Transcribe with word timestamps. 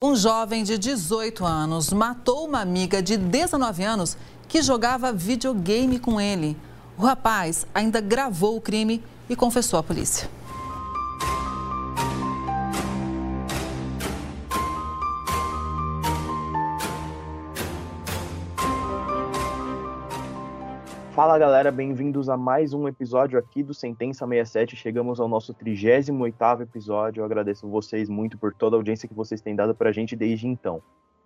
Um 0.00 0.14
jovem 0.14 0.62
de 0.62 0.78
18 0.78 1.44
anos 1.44 1.92
matou 1.92 2.46
uma 2.46 2.60
amiga 2.60 3.02
de 3.02 3.16
19 3.16 3.82
anos 3.82 4.16
que 4.46 4.62
jogava 4.62 5.12
videogame 5.12 5.98
com 5.98 6.20
ele. 6.20 6.56
O 6.96 7.02
rapaz 7.02 7.66
ainda 7.74 8.00
gravou 8.00 8.56
o 8.56 8.60
crime 8.60 9.02
e 9.28 9.34
confessou 9.34 9.76
à 9.76 9.82
polícia. 9.82 10.30
Fala 21.18 21.36
galera, 21.36 21.72
bem-vindos 21.72 22.28
a 22.28 22.36
mais 22.36 22.72
um 22.72 22.86
episódio 22.86 23.40
aqui 23.40 23.60
do 23.60 23.74
Sentença 23.74 24.24
67. 24.24 24.76
Chegamos 24.76 25.18
ao 25.18 25.26
nosso 25.26 25.52
38 25.52 26.62
episódio. 26.62 27.20
Eu 27.20 27.24
agradeço 27.24 27.68
vocês 27.68 28.08
muito 28.08 28.38
por 28.38 28.54
toda 28.54 28.76
a 28.76 28.78
audiência 28.78 29.08
que 29.08 29.14
vocês 29.16 29.40
têm 29.40 29.56
dado 29.56 29.74
pra 29.74 29.90
gente 29.90 30.14
desde 30.14 30.46
então. 30.46 30.80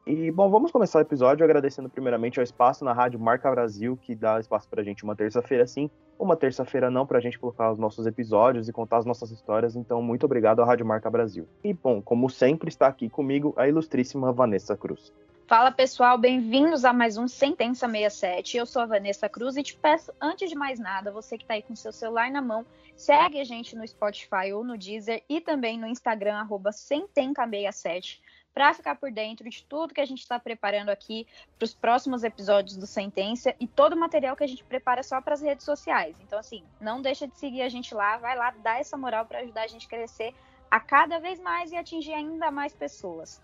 E 0.04 0.32
bom, 0.32 0.50
vamos 0.50 0.72
começar 0.72 0.98
o 0.98 1.02
episódio 1.02 1.44
agradecendo 1.44 1.88
primeiramente 1.88 2.40
ao 2.40 2.42
espaço 2.42 2.84
na 2.84 2.92
Rádio 2.92 3.20
Marca 3.20 3.48
Brasil, 3.48 3.96
que 3.96 4.16
dá 4.16 4.40
espaço 4.40 4.68
pra 4.68 4.82
gente 4.82 5.04
uma 5.04 5.14
terça-feira 5.14 5.64
sim, 5.64 5.88
uma 6.18 6.36
terça-feira 6.36 6.90
não, 6.90 7.06
pra 7.06 7.20
gente 7.20 7.38
colocar 7.38 7.70
os 7.70 7.78
nossos 7.78 8.04
episódios 8.04 8.68
e 8.68 8.72
contar 8.72 8.96
as 8.96 9.06
nossas 9.06 9.30
histórias. 9.30 9.76
Então, 9.76 10.02
muito 10.02 10.26
obrigado 10.26 10.60
à 10.60 10.64
Rádio 10.64 10.84
Marca 10.84 11.08
Brasil. 11.08 11.46
E 11.62 11.72
bom, 11.72 12.02
como 12.02 12.28
sempre, 12.28 12.68
está 12.68 12.88
aqui 12.88 13.08
comigo 13.08 13.54
a 13.56 13.68
ilustríssima 13.68 14.32
Vanessa 14.32 14.76
Cruz. 14.76 15.12
Fala 15.46 15.70
pessoal, 15.70 16.18
bem-vindos 16.18 16.84
a 16.84 16.92
mais 16.92 17.16
um 17.16 17.28
Sentença 17.28 17.86
67. 17.86 18.56
Eu 18.56 18.66
sou 18.66 18.82
a 18.82 18.86
Vanessa 18.86 19.28
Cruz 19.28 19.56
e 19.56 19.62
te 19.62 19.76
peço, 19.76 20.12
antes 20.20 20.48
de 20.48 20.56
mais 20.56 20.80
nada, 20.80 21.12
você 21.12 21.36
que 21.36 21.44
está 21.44 21.54
aí 21.54 21.62
com 21.62 21.76
seu 21.76 21.92
celular 21.92 22.30
na 22.30 22.40
mão, 22.40 22.64
segue 22.96 23.38
a 23.38 23.44
gente 23.44 23.76
no 23.76 23.86
Spotify 23.86 24.52
ou 24.52 24.64
no 24.64 24.78
Deezer 24.78 25.22
e 25.28 25.40
também 25.40 25.78
no 25.78 25.86
Instagram, 25.86 26.36
arroba 26.36 26.70
Sentenca67, 26.70 28.20
para 28.54 28.74
ficar 28.74 28.96
por 28.96 29.10
dentro 29.10 29.48
de 29.48 29.64
tudo 29.64 29.94
que 29.94 30.00
a 30.00 30.04
gente 30.04 30.20
está 30.20 30.38
preparando 30.38 30.90
aqui 30.90 31.26
para 31.58 31.64
os 31.64 31.74
próximos 31.74 32.22
episódios 32.22 32.76
do 32.76 32.86
Sentença 32.86 33.54
e 33.58 33.66
todo 33.66 33.94
o 33.94 33.98
material 33.98 34.36
que 34.36 34.44
a 34.44 34.46
gente 34.46 34.64
prepara 34.64 35.02
só 35.02 35.20
para 35.20 35.34
as 35.34 35.42
redes 35.42 35.64
sociais. 35.64 36.16
Então, 36.20 36.38
assim, 36.38 36.62
não 36.80 37.00
deixa 37.00 37.26
de 37.26 37.38
seguir 37.38 37.62
a 37.62 37.68
gente 37.68 37.94
lá, 37.94 38.18
vai 38.18 38.36
lá, 38.36 38.52
dá 38.62 38.78
essa 38.78 38.96
moral 38.96 39.24
para 39.24 39.40
ajudar 39.40 39.62
a 39.62 39.66
gente 39.66 39.86
a 39.86 39.88
crescer 39.88 40.34
a 40.70 40.80
cada 40.80 41.18
vez 41.18 41.38
mais 41.40 41.72
e 41.72 41.76
atingir 41.76 42.12
ainda 42.12 42.50
mais 42.50 42.74
pessoas. 42.74 43.42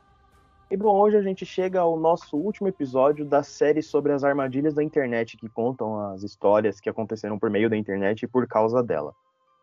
E 0.70 0.76
bom, 0.76 0.98
hoje 0.98 1.16
a 1.16 1.22
gente 1.22 1.46
chega 1.46 1.80
ao 1.80 1.98
nosso 1.98 2.36
último 2.36 2.68
episódio 2.68 3.24
da 3.24 3.42
série 3.42 3.82
sobre 3.82 4.12
as 4.12 4.22
armadilhas 4.22 4.74
da 4.74 4.82
internet 4.82 5.36
que 5.38 5.48
contam 5.48 5.98
as 6.10 6.22
histórias 6.22 6.78
que 6.78 6.90
aconteceram 6.90 7.38
por 7.38 7.48
meio 7.48 7.70
da 7.70 7.76
internet 7.76 8.22
e 8.22 8.28
por 8.28 8.46
causa 8.46 8.82
dela. 8.82 9.14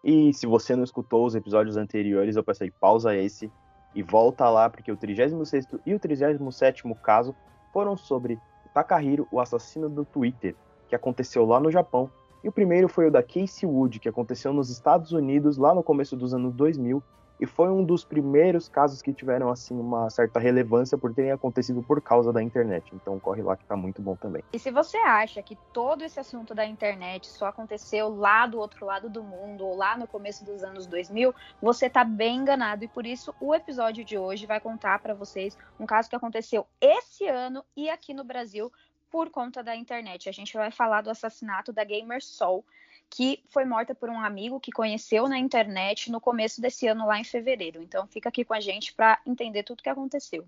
E 0.04 0.34
se 0.34 0.48
você 0.48 0.76
não 0.76 0.84
escutou 0.84 1.26
os 1.26 1.36
episódios 1.36 1.78
anteriores, 1.78 2.36
eu 2.36 2.44
passei 2.44 2.72
pausa 2.72 3.16
esse 3.16 3.52
e 3.96 4.04
volta 4.04 4.50
lá, 4.50 4.70
porque 4.70 4.92
o 4.92 4.98
36 4.98 5.68
e 5.86 5.94
o 5.94 6.00
37 6.00 6.84
caso 7.02 7.34
foram 7.72 7.96
sobre 7.96 8.38
Takahiro, 8.74 9.26
o 9.32 9.40
assassino 9.40 9.90
do 9.90 10.04
Twitter, 10.04 10.54
que 10.90 10.96
aconteceu 10.96 11.46
lá 11.46 11.60
no 11.60 11.72
Japão. 11.72 12.12
E 12.44 12.50
o 12.50 12.52
primeiro 12.52 12.90
foi 12.90 13.08
o 13.08 13.12
da 13.12 13.24
Casey 13.24 13.68
Wood, 13.68 14.00
que 14.00 14.10
aconteceu 14.10 14.54
nos 14.54 14.70
Estados 14.70 15.14
Unidos 15.14 15.58
lá 15.58 15.74
no 15.74 15.82
começo 15.82 16.16
dos 16.16 16.34
anos 16.34 16.54
2000 16.54 17.02
e 17.40 17.46
foi 17.46 17.70
um 17.70 17.84
dos 17.84 18.04
primeiros 18.04 18.70
casos 18.70 19.02
que 19.02 19.14
tiveram 19.14 19.50
assim 19.50 19.78
uma 19.78 20.10
certa 20.10 20.40
relevância 20.40 20.98
por 20.98 21.14
terem 21.14 21.32
acontecido 21.32 21.84
por 21.84 22.02
causa 22.02 22.32
da 22.32 22.42
internet. 22.42 22.94
Então 22.94 23.20
corre 23.20 23.42
lá 23.42 23.56
que 23.56 23.66
tá 23.66 23.76
muito 23.76 24.02
bom 24.02 24.16
também. 24.16 24.44
E 24.54 24.60
se 24.60 24.72
você 24.72 24.98
acha 24.98 25.42
que 25.42 25.58
todo 25.74 26.04
esse 26.04 26.20
assunto 26.20 26.54
da 26.54 26.66
internet 26.66 27.28
só 27.28 27.48
aconteceu 27.48 28.10
lá 28.10 28.46
do 28.46 28.60
outro 28.60 28.86
lado 28.86 29.10
do 29.10 29.24
mundo 29.24 29.66
ou 29.66 29.76
lá 29.76 29.98
no 29.98 30.08
começo 30.08 30.46
dos 30.46 30.64
anos 30.64 30.86
2000, 30.86 31.34
você 31.62 31.90
tá 31.90 32.04
bem 32.04 32.38
enganado 32.38 32.84
e 32.84 32.88
por 32.88 33.06
isso 33.06 33.34
o 33.40 33.54
episódio 33.54 34.04
de 34.04 34.18
hoje 34.18 34.46
vai 34.46 34.60
contar 34.60 35.00
para 35.00 35.14
vocês 35.14 35.58
um 35.80 35.86
caso 35.86 36.10
que 36.10 36.16
aconteceu 36.16 36.66
esse 36.80 37.28
ano 37.28 37.64
e 37.76 37.90
aqui 37.90 38.14
no 38.14 38.24
Brasil 38.24 38.72
por 39.12 39.30
conta 39.30 39.64
da 39.64 39.76
internet. 39.76 40.28
A 40.28 40.32
gente 40.32 40.54
vai 40.54 40.72
falar 40.72 41.02
do 41.02 41.10
assassinato 41.10 41.72
da 41.72 41.84
gamer 41.84 42.22
Sol, 42.22 42.66
que 43.10 43.44
foi 43.50 43.66
morta 43.66 43.96
por 43.96 44.10
um 44.10 44.20
amigo 44.20 44.60
que 44.60 44.72
conheceu 44.72 45.28
na 45.28 45.38
internet 45.38 46.12
no 46.12 46.20
começo 46.20 46.62
desse 46.62 46.88
ano, 46.88 47.06
lá 47.06 47.20
em 47.20 47.24
fevereiro. 47.24 47.82
Então, 47.82 48.08
fica 48.08 48.30
aqui 48.30 48.44
com 48.44 48.54
a 48.54 48.60
gente 48.60 48.94
para 48.94 49.20
entender 49.26 49.64
tudo 49.64 49.80
o 49.80 49.84
que 49.84 49.90
aconteceu. 49.90 50.46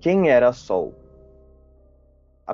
Quem 0.00 0.30
era 0.30 0.52
Sol? 0.52 1.05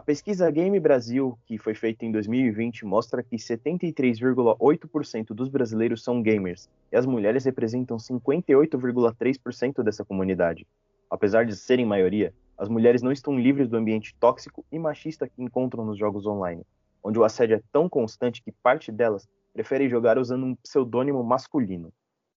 A 0.03 0.05
pesquisa 0.05 0.51
Game 0.51 0.81
Brasil, 0.81 1.39
que 1.47 1.57
foi 1.57 1.77
feita 1.77 2.05
em 2.05 2.11
2020, 2.11 2.85
mostra 2.85 3.23
que 3.23 3.37
73,8% 3.37 5.27
dos 5.29 5.49
brasileiros 5.49 6.03
são 6.03 6.21
gamers 6.21 6.69
e 6.91 6.97
as 6.97 7.07
mulheres 7.07 7.45
representam 7.45 7.99
58,3% 7.99 9.81
dessa 9.85 10.05
comunidade. 10.05 10.67
Apesar 11.09 11.47
de 11.47 11.55
serem 11.55 11.87
maioria, 11.87 12.35
as 12.59 12.69
mulheres 12.69 13.01
não 13.01 13.12
estão 13.12 13.39
livres 13.39 13.69
do 13.69 13.77
ambiente 13.77 14.12
tóxico 14.19 14.67
e 14.73 14.79
machista 14.79 15.29
que 15.29 15.41
encontram 15.41 15.85
nos 15.85 15.97
jogos 15.97 16.27
online, 16.27 16.67
onde 17.01 17.21
o 17.21 17.25
assédio 17.25 17.55
é 17.55 17.62
tão 17.71 17.89
constante 17.89 18.43
que 18.43 18.51
parte 18.51 18.91
delas 18.91 19.29
preferem 19.53 19.89
jogar 19.89 20.19
usando 20.19 20.47
um 20.47 20.57
pseudônimo 20.57 21.23
masculino. 21.23 21.93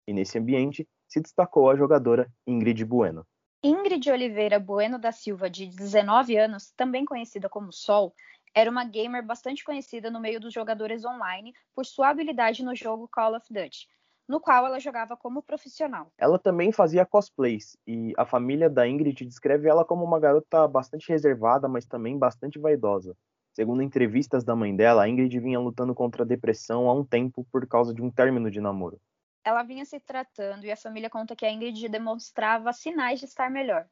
E 0.05 0.11
nesse 0.11 0.37
ambiente 0.37 0.85
se 1.07 1.21
destacou 1.21 1.71
a 1.71 1.77
jogadora 1.77 2.29
Ingrid 2.45 2.83
Bueno. 2.83 3.25
Ingrid 3.65 4.11
Oliveira 4.11 4.59
Bueno 4.59 4.99
da 4.99 5.13
Silva, 5.13 5.49
de 5.49 5.67
19 5.67 6.35
anos, 6.35 6.73
também 6.75 7.05
conhecida 7.05 7.47
como 7.47 7.71
Sol, 7.71 8.13
era 8.53 8.69
uma 8.69 8.83
gamer 8.83 9.25
bastante 9.25 9.63
conhecida 9.63 10.11
no 10.11 10.19
meio 10.19 10.37
dos 10.37 10.53
jogadores 10.53 11.05
online 11.05 11.53
por 11.73 11.85
sua 11.85 12.09
habilidade 12.09 12.61
no 12.61 12.75
jogo 12.75 13.07
Call 13.07 13.37
of 13.37 13.47
Duty, 13.49 13.87
no 14.27 14.41
qual 14.41 14.65
ela 14.65 14.81
jogava 14.81 15.15
como 15.15 15.41
profissional. 15.41 16.11
Ela 16.17 16.37
também 16.37 16.73
fazia 16.73 17.05
cosplays 17.05 17.77
e 17.87 18.11
a 18.17 18.25
família 18.25 18.69
da 18.69 18.85
Ingrid 18.85 19.23
descreve 19.23 19.69
ela 19.69 19.85
como 19.85 20.03
uma 20.03 20.19
garota 20.19 20.67
bastante 20.67 21.07
reservada, 21.07 21.65
mas 21.65 21.85
também 21.85 22.17
bastante 22.19 22.59
vaidosa. 22.59 23.15
Segundo 23.53 23.81
entrevistas 23.81 24.43
da 24.43 24.57
mãe 24.57 24.75
dela, 24.75 25.03
a 25.03 25.07
Ingrid 25.07 25.39
vinha 25.39 25.59
lutando 25.61 25.95
contra 25.95 26.23
a 26.23 26.27
depressão 26.27 26.89
há 26.89 26.93
um 26.93 27.05
tempo 27.05 27.47
por 27.49 27.65
causa 27.65 27.93
de 27.93 28.01
um 28.01 28.11
término 28.11 28.51
de 28.51 28.59
namoro 28.59 28.99
ela 29.43 29.63
vinha 29.63 29.85
se 29.85 29.99
tratando 29.99 30.65
e 30.65 30.71
a 30.71 30.77
família 30.77 31.09
conta 31.09 31.35
que 31.35 31.45
a 31.45 31.51
Ingrid 31.51 31.87
demonstrava 31.89 32.71
sinais 32.73 33.19
de 33.19 33.25
estar 33.25 33.49
melhor, 33.49 33.85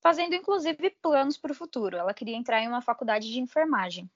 fazendo 0.00 0.34
inclusive 0.34 0.90
planos 1.02 1.38
para 1.38 1.52
o 1.52 1.54
futuro. 1.54 1.96
Ela 1.96 2.14
queria 2.14 2.36
entrar 2.36 2.60
em 2.60 2.68
uma 2.68 2.82
faculdade 2.82 3.30
de 3.30 3.40
enfermagem. 3.40 4.10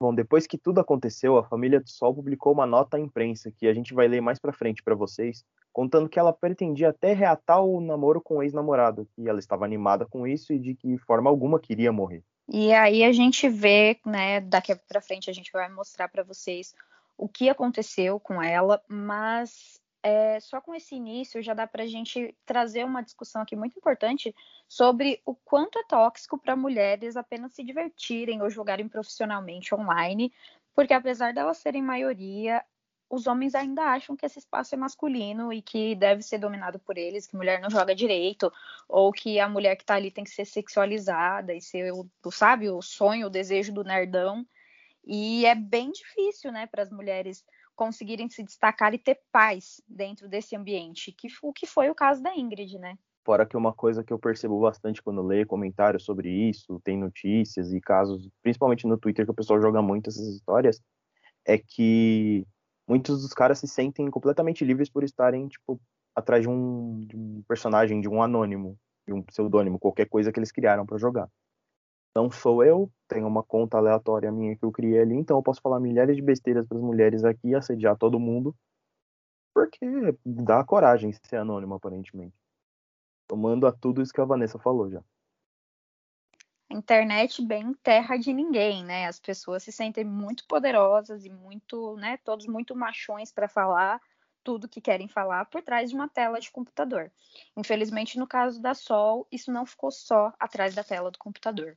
Bom, 0.00 0.14
depois 0.14 0.46
que 0.46 0.56
tudo 0.56 0.80
aconteceu, 0.80 1.36
a 1.36 1.44
família 1.44 1.78
do 1.78 1.90
Sol 1.90 2.14
publicou 2.14 2.54
uma 2.54 2.64
nota 2.64 2.96
à 2.96 3.00
imprensa 3.00 3.50
que 3.50 3.66
a 3.66 3.74
gente 3.74 3.92
vai 3.92 4.08
ler 4.08 4.22
mais 4.22 4.38
para 4.38 4.50
frente 4.50 4.82
para 4.82 4.94
vocês, 4.94 5.44
contando 5.72 6.08
que 6.08 6.18
ela 6.18 6.32
pretendia 6.32 6.88
até 6.88 7.12
reatar 7.12 7.62
o 7.62 7.82
namoro 7.82 8.20
com 8.20 8.38
o 8.38 8.42
ex-namorado, 8.42 9.06
que 9.14 9.28
ela 9.28 9.38
estava 9.38 9.66
animada 9.66 10.06
com 10.06 10.26
isso 10.26 10.54
e 10.54 10.58
de 10.58 10.74
que 10.74 10.96
forma 10.98 11.28
alguma 11.28 11.60
queria 11.60 11.92
morrer. 11.92 12.24
E 12.48 12.72
aí 12.72 13.04
a 13.04 13.12
gente 13.12 13.48
vê, 13.48 14.00
né, 14.04 14.40
daqui 14.40 14.74
para 14.74 15.02
frente 15.02 15.28
a 15.28 15.32
gente 15.32 15.52
vai 15.52 15.68
mostrar 15.68 16.08
para 16.08 16.22
vocês 16.22 16.74
o 17.16 17.28
que 17.28 17.50
aconteceu 17.50 18.18
com 18.18 18.42
ela, 18.42 18.82
mas 18.88 19.79
é, 20.02 20.40
só 20.40 20.60
com 20.60 20.74
esse 20.74 20.94
início 20.94 21.42
já 21.42 21.54
dá 21.54 21.66
para 21.66 21.82
a 21.82 21.86
gente 21.86 22.34
trazer 22.46 22.84
uma 22.84 23.02
discussão 23.02 23.42
aqui 23.42 23.54
muito 23.54 23.78
importante 23.78 24.34
sobre 24.68 25.20
o 25.26 25.34
quanto 25.34 25.78
é 25.78 25.84
tóxico 25.84 26.38
para 26.38 26.56
mulheres 26.56 27.16
apenas 27.16 27.52
se 27.52 27.62
divertirem 27.62 28.42
ou 28.42 28.50
jogarem 28.50 28.88
profissionalmente 28.88 29.74
online, 29.74 30.32
porque 30.74 30.94
apesar 30.94 31.34
delas 31.34 31.58
serem 31.58 31.82
maioria, 31.82 32.64
os 33.10 33.26
homens 33.26 33.54
ainda 33.56 33.82
acham 33.82 34.16
que 34.16 34.24
esse 34.24 34.38
espaço 34.38 34.74
é 34.74 34.78
masculino 34.78 35.52
e 35.52 35.60
que 35.60 35.96
deve 35.96 36.22
ser 36.22 36.38
dominado 36.38 36.78
por 36.78 36.96
eles, 36.96 37.26
que 37.26 37.36
mulher 37.36 37.60
não 37.60 37.68
joga 37.68 37.94
direito, 37.94 38.52
ou 38.88 39.12
que 39.12 39.40
a 39.40 39.48
mulher 39.48 39.74
que 39.74 39.82
está 39.82 39.96
ali 39.96 40.12
tem 40.12 40.22
que 40.22 40.30
ser 40.30 40.44
sexualizada 40.44 41.52
e 41.52 41.60
ser, 41.60 41.92
o, 41.92 42.08
sabe, 42.30 42.70
o 42.70 42.80
sonho, 42.80 43.26
o 43.26 43.30
desejo 43.30 43.72
do 43.72 43.82
nerdão. 43.82 44.46
E 45.04 45.44
é 45.44 45.56
bem 45.56 45.90
difícil, 45.90 46.52
né, 46.52 46.68
para 46.68 46.84
as 46.84 46.90
mulheres 46.90 47.44
conseguirem 47.80 48.28
se 48.28 48.42
destacar 48.42 48.92
e 48.92 48.98
ter 48.98 49.18
paz 49.32 49.80
dentro 49.88 50.28
desse 50.28 50.54
ambiente, 50.54 51.12
que 51.12 51.28
o 51.42 51.50
que 51.50 51.66
foi 51.66 51.88
o 51.88 51.94
caso 51.94 52.22
da 52.22 52.36
Ingrid, 52.36 52.78
né? 52.78 52.98
Fora 53.24 53.46
que 53.46 53.56
uma 53.56 53.72
coisa 53.72 54.04
que 54.04 54.12
eu 54.12 54.18
percebo 54.18 54.60
bastante 54.60 55.02
quando 55.02 55.22
leio 55.22 55.46
comentários 55.46 56.04
sobre 56.04 56.28
isso, 56.28 56.78
tem 56.84 56.98
notícias 56.98 57.72
e 57.72 57.80
casos, 57.80 58.28
principalmente 58.42 58.86
no 58.86 58.98
Twitter, 58.98 59.24
que 59.24 59.30
o 59.30 59.34
pessoal 59.34 59.62
joga 59.62 59.80
muito 59.80 60.10
essas 60.10 60.26
histórias, 60.28 60.78
é 61.42 61.56
que 61.56 62.46
muitos 62.86 63.22
dos 63.22 63.32
caras 63.32 63.58
se 63.58 63.66
sentem 63.66 64.10
completamente 64.10 64.62
livres 64.62 64.90
por 64.90 65.02
estarem, 65.02 65.48
tipo, 65.48 65.80
atrás 66.14 66.42
de 66.42 66.50
um, 66.50 67.00
de 67.00 67.16
um 67.16 67.42
personagem, 67.48 67.98
de 68.02 68.10
um 68.10 68.22
anônimo, 68.22 68.76
de 69.06 69.14
um 69.14 69.22
pseudônimo, 69.22 69.78
qualquer 69.78 70.06
coisa 70.06 70.30
que 70.30 70.38
eles 70.38 70.52
criaram 70.52 70.84
para 70.84 70.98
jogar 70.98 71.30
não 72.14 72.30
sou 72.30 72.64
eu, 72.64 72.90
tenho 73.08 73.26
uma 73.26 73.42
conta 73.42 73.76
aleatória 73.76 74.32
minha 74.32 74.56
que 74.56 74.64
eu 74.64 74.72
criei 74.72 75.00
ali, 75.00 75.14
então 75.14 75.36
eu 75.36 75.42
posso 75.42 75.60
falar 75.60 75.80
milhares 75.80 76.16
de 76.16 76.22
besteiras 76.22 76.66
para 76.66 76.76
as 76.76 76.82
mulheres 76.82 77.24
aqui, 77.24 77.54
assediar 77.54 77.96
todo 77.96 78.18
mundo, 78.18 78.54
porque 79.54 79.86
dá 80.24 80.64
coragem 80.64 81.12
ser 81.12 81.36
anônimo, 81.36 81.74
aparentemente. 81.74 82.34
Tomando 83.28 83.66
a 83.66 83.72
tudo 83.72 84.02
isso 84.02 84.12
que 84.12 84.20
a 84.20 84.24
Vanessa 84.24 84.58
falou 84.58 84.90
já. 84.90 85.02
Internet 86.68 87.44
bem 87.44 87.74
terra 87.82 88.16
de 88.16 88.32
ninguém, 88.32 88.84
né? 88.84 89.06
As 89.06 89.18
pessoas 89.18 89.62
se 89.64 89.72
sentem 89.72 90.04
muito 90.04 90.46
poderosas 90.46 91.24
e 91.24 91.30
muito, 91.30 91.96
né, 91.96 92.16
todos 92.18 92.46
muito 92.46 92.76
machões 92.76 93.32
para 93.32 93.48
falar 93.48 94.00
tudo 94.42 94.68
que 94.68 94.80
querem 94.80 95.08
falar 95.08 95.44
por 95.46 95.62
trás 95.62 95.90
de 95.90 95.96
uma 95.96 96.08
tela 96.08 96.40
de 96.40 96.50
computador. 96.50 97.12
Infelizmente, 97.56 98.18
no 98.18 98.26
caso 98.26 98.60
da 98.60 98.72
Sol, 98.74 99.26
isso 99.30 99.52
não 99.52 99.66
ficou 99.66 99.90
só 99.90 100.32
atrás 100.38 100.74
da 100.74 100.82
tela 100.82 101.10
do 101.10 101.18
computador. 101.18 101.76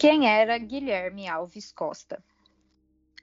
Quem 0.00 0.26
era 0.26 0.56
Guilherme 0.56 1.28
Alves 1.28 1.70
Costa? 1.70 2.24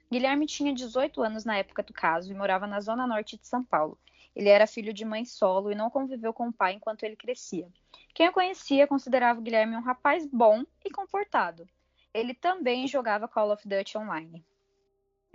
Guilherme 0.08 0.46
tinha 0.46 0.72
18 0.72 1.20
anos 1.20 1.44
na 1.44 1.56
época 1.56 1.82
do 1.82 1.92
caso 1.92 2.30
e 2.30 2.36
morava 2.36 2.68
na 2.68 2.80
zona 2.80 3.04
norte 3.04 3.36
de 3.36 3.48
São 3.48 3.64
Paulo. 3.64 3.98
Ele 4.32 4.48
era 4.48 4.64
filho 4.64 4.92
de 4.92 5.04
mãe 5.04 5.24
solo 5.24 5.72
e 5.72 5.74
não 5.74 5.90
conviveu 5.90 6.32
com 6.32 6.46
o 6.46 6.52
pai 6.52 6.74
enquanto 6.74 7.02
ele 7.02 7.16
crescia. 7.16 7.66
Quem 8.14 8.28
o 8.28 8.32
conhecia 8.32 8.86
considerava 8.86 9.40
o 9.40 9.42
Guilherme 9.42 9.74
um 9.74 9.82
rapaz 9.82 10.24
bom 10.24 10.62
e 10.84 10.88
comportado. 10.88 11.68
Ele 12.14 12.32
também 12.32 12.86
jogava 12.86 13.26
Call 13.26 13.52
of 13.52 13.66
Duty 13.66 13.98
online. 13.98 14.46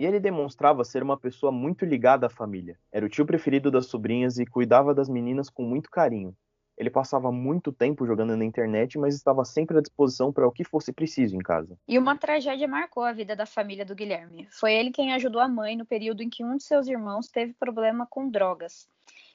E 0.00 0.06
ele 0.06 0.18
demonstrava 0.18 0.82
ser 0.82 1.02
uma 1.02 1.18
pessoa 1.18 1.52
muito 1.52 1.84
ligada 1.84 2.26
à 2.26 2.30
família. 2.30 2.78
Era 2.90 3.04
o 3.04 3.08
tio 3.10 3.26
preferido 3.26 3.70
das 3.70 3.84
sobrinhas 3.84 4.38
e 4.38 4.46
cuidava 4.46 4.94
das 4.94 5.10
meninas 5.10 5.50
com 5.50 5.62
muito 5.62 5.90
carinho. 5.90 6.34
Ele 6.76 6.90
passava 6.90 7.30
muito 7.30 7.72
tempo 7.72 8.06
jogando 8.06 8.36
na 8.36 8.44
internet, 8.44 8.98
mas 8.98 9.14
estava 9.14 9.44
sempre 9.44 9.78
à 9.78 9.80
disposição 9.80 10.32
para 10.32 10.46
o 10.46 10.52
que 10.52 10.64
fosse 10.64 10.92
preciso 10.92 11.36
em 11.36 11.40
casa. 11.40 11.78
E 11.86 11.98
uma 11.98 12.16
tragédia 12.16 12.66
marcou 12.66 13.04
a 13.04 13.12
vida 13.12 13.36
da 13.36 13.46
família 13.46 13.84
do 13.84 13.94
Guilherme. 13.94 14.48
Foi 14.50 14.72
ele 14.72 14.90
quem 14.90 15.12
ajudou 15.12 15.40
a 15.40 15.48
mãe 15.48 15.76
no 15.76 15.86
período 15.86 16.22
em 16.22 16.28
que 16.28 16.44
um 16.44 16.56
de 16.56 16.64
seus 16.64 16.88
irmãos 16.88 17.28
teve 17.28 17.52
problema 17.54 18.06
com 18.06 18.28
drogas. 18.28 18.88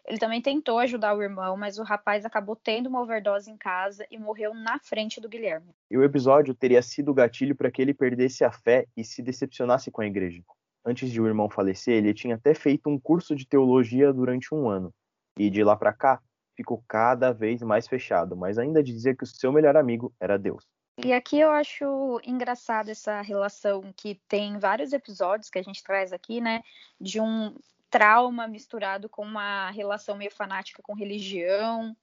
Ele 0.06 0.18
também 0.18 0.42
tentou 0.42 0.80
ajudar 0.80 1.16
o 1.16 1.22
irmão, 1.22 1.56
mas 1.56 1.78
o 1.78 1.84
rapaz 1.84 2.26
acabou 2.26 2.56
tendo 2.56 2.88
uma 2.90 3.02
overdose 3.02 3.52
em 3.52 3.56
casa 3.58 4.06
e 4.10 4.18
morreu 4.18 4.54
na 4.54 4.80
frente 4.80 5.22
do 5.22 5.30
Guilherme. 5.30 5.72
E 5.90 5.98
o 5.98 6.04
episódio 6.04 6.54
teria 6.56 6.82
sido 6.82 7.12
o 7.12 7.14
gatilho 7.14 7.56
para 7.56 7.70
que 7.70 7.82
ele 7.82 7.94
perdesse 7.94 8.44
a 8.44 8.52
fé 8.52 8.86
e 8.98 9.04
se 9.04 9.22
decepcionasse 9.22 9.92
com 9.92 10.02
a 10.02 10.08
igreja. 10.08 10.42
Antes 10.84 11.12
de 11.12 11.22
o 11.22 11.28
irmão 11.28 11.50
falecer, 11.50 11.96
ele 11.96 12.14
tinha 12.14 12.36
até 12.36 12.54
feito 12.54 12.90
um 12.90 13.00
curso 13.00 13.36
de 13.36 13.46
teologia 13.46 14.12
durante 14.12 14.54
um 14.54 14.68
ano. 14.68 14.92
E 15.38 15.50
de 15.50 15.64
lá 15.64 15.76
para 15.76 15.94
cá, 15.94 16.20
ficou 16.60 16.84
cada 16.90 17.32
vez 17.32 17.62
mais 17.62 17.88
fechado, 17.88 18.36
mas 18.36 18.58
ainda 18.58 18.84
dizia 18.84 19.16
que 19.16 19.24
o 19.24 19.28
seu 19.28 19.50
melhor 19.50 19.78
amigo 19.78 20.14
era 20.20 20.38
Deus. 20.38 20.68
E 21.02 21.14
aqui 21.14 21.40
eu 21.40 21.50
acho 21.52 22.20
engraçado 22.26 22.90
essa 22.90 23.22
relação 23.22 23.94
que 23.96 24.16
tem 24.28 24.60
vários 24.60 24.92
episódios 24.92 25.50
que 25.50 25.58
a 25.58 25.64
gente 25.64 25.82
traz 25.82 26.12
aqui, 26.12 26.42
né? 26.42 26.62
De 27.00 27.22
um 27.22 27.56
trauma 27.90 28.46
misturado 28.46 29.08
com 29.08 29.22
uma 29.22 29.72
relação 29.72 30.18
meio 30.18 30.32
fanática 30.32 30.84
com 30.84 30.94
religião. 30.94 31.96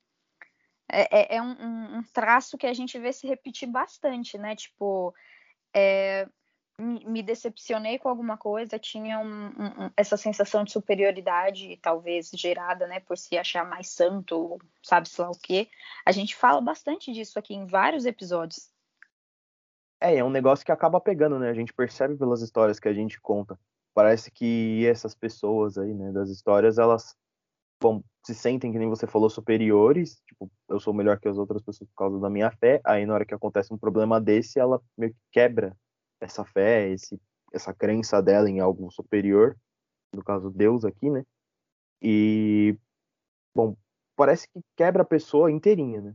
É, 0.91 1.35
é, 1.35 1.37
é 1.37 1.43
um, 1.43 1.99
um, 1.99 2.03
traço 2.15 2.57
que 2.57 2.67
a 2.67 2.73
gente 2.73 2.99
vê 2.99 3.13
se 3.13 3.27
repetir 3.27 3.69
bastante, 3.69 4.39
né? 4.39 4.57
Tipo, 4.57 5.15
é, 5.75 6.27
me 6.79 7.23
decepcionei 7.23 7.99
com 7.99 8.09
alguma 8.09 8.37
coisa, 8.37 8.79
tinha 8.79 9.19
um, 9.19 9.47
um, 9.47 9.91
essa 9.97 10.17
sensação 10.17 10.63
de 10.63 10.73
superioridade, 10.73 11.79
talvez 11.81 12.31
gerada, 12.35 12.87
né, 12.87 13.01
por 13.01 13.17
se 13.17 13.39
achar 13.39 13.65
mais 13.65 13.89
santo, 13.89 14.59
sabe-se 14.83 15.21
lá 15.21 15.31
o 15.31 15.39
quê. 15.39 15.69
A 16.05 16.13
gente 16.13 16.37
fala 16.37 16.61
bastante 16.61 17.13
disso 17.13 17.39
aqui 17.39 17.55
em 17.55 17.67
vários 17.67 18.05
episódios. 18.05 18.71
É, 20.01 20.17
é 20.17 20.25
um 20.25 20.31
negócio 20.31 20.67
que 20.67 20.73
acaba 20.73 21.01
pegando, 21.01 21.39
né? 21.39 21.49
A 21.49 21.55
gente 21.55 21.73
percebe 21.73 22.17
pelas 22.17 22.43
histórias 22.43 22.79
que 22.79 22.89
a 22.89 22.93
gente 22.93 23.19
conta. 23.19 23.59
Parece 23.95 24.31
que 24.31 24.87
essas 24.87 25.15
pessoas 25.15 25.79
aí, 25.79 25.95
né, 25.95 26.13
das 26.13 26.29
histórias, 26.29 26.77
elas 26.77 27.17
bom, 27.81 28.03
se 28.25 28.35
sentem, 28.35 28.73
que 28.73 28.79
nem 28.79 28.89
você 28.89 29.07
falou, 29.07 29.31
superiores. 29.31 30.21
Tipo, 30.27 30.51
eu 30.69 30.79
sou 30.79 30.93
melhor 30.93 31.19
que 31.19 31.29
as 31.29 31.39
outras 31.39 31.63
pessoas 31.63 31.89
por 31.89 31.97
causa 31.97 32.21
da 32.21 32.29
minha 32.29 32.51
fé. 32.51 32.81
Aí, 32.85 33.07
na 33.07 33.15
hora 33.15 33.25
que 33.25 33.35
acontece 33.35 33.73
um 33.73 33.79
problema 33.79 34.21
desse, 34.21 34.59
ela 34.59 34.81
meio 34.97 35.13
que 35.13 35.21
quebra 35.33 35.75
essa 36.27 36.45
fé, 36.45 36.91
esse, 36.91 37.21
essa 37.53 37.73
crença 37.73 38.23
dela 38.23 38.51
em 38.51 38.61
algo 38.61 38.91
superior, 38.91 39.57
no 40.13 40.23
caso 40.23 40.51
Deus 40.51 40.85
aqui, 40.85 41.09
né? 41.11 41.25
E 42.03 42.77
bom, 43.55 43.77
parece 44.15 44.49
que 44.49 44.61
quebra 44.77 45.03
a 45.03 45.07
pessoa 45.07 45.51
inteirinha, 45.51 46.01
né? 46.01 46.15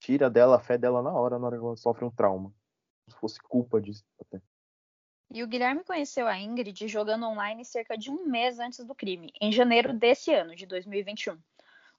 Tira 0.00 0.30
dela 0.30 0.56
a 0.56 0.60
fé 0.60 0.78
dela 0.78 1.02
na 1.02 1.12
hora, 1.12 1.38
na 1.38 1.46
hora 1.46 1.58
que 1.58 1.64
ela 1.64 1.76
sofre 1.76 2.04
um 2.04 2.10
trauma. 2.10 2.52
Se 3.08 3.16
fosse 3.16 3.40
culpa 3.42 3.80
disso 3.80 4.04
até. 4.20 4.40
E 5.30 5.42
o 5.42 5.46
Guilherme 5.46 5.84
conheceu 5.84 6.26
a 6.26 6.38
Ingrid 6.38 6.88
jogando 6.88 7.26
online 7.26 7.64
cerca 7.64 7.98
de 7.98 8.10
um 8.10 8.26
mês 8.26 8.58
antes 8.58 8.84
do 8.84 8.94
crime, 8.94 9.30
em 9.40 9.52
janeiro 9.52 9.92
desse 9.92 10.32
ano, 10.32 10.54
de 10.54 10.64
2021. 10.64 11.38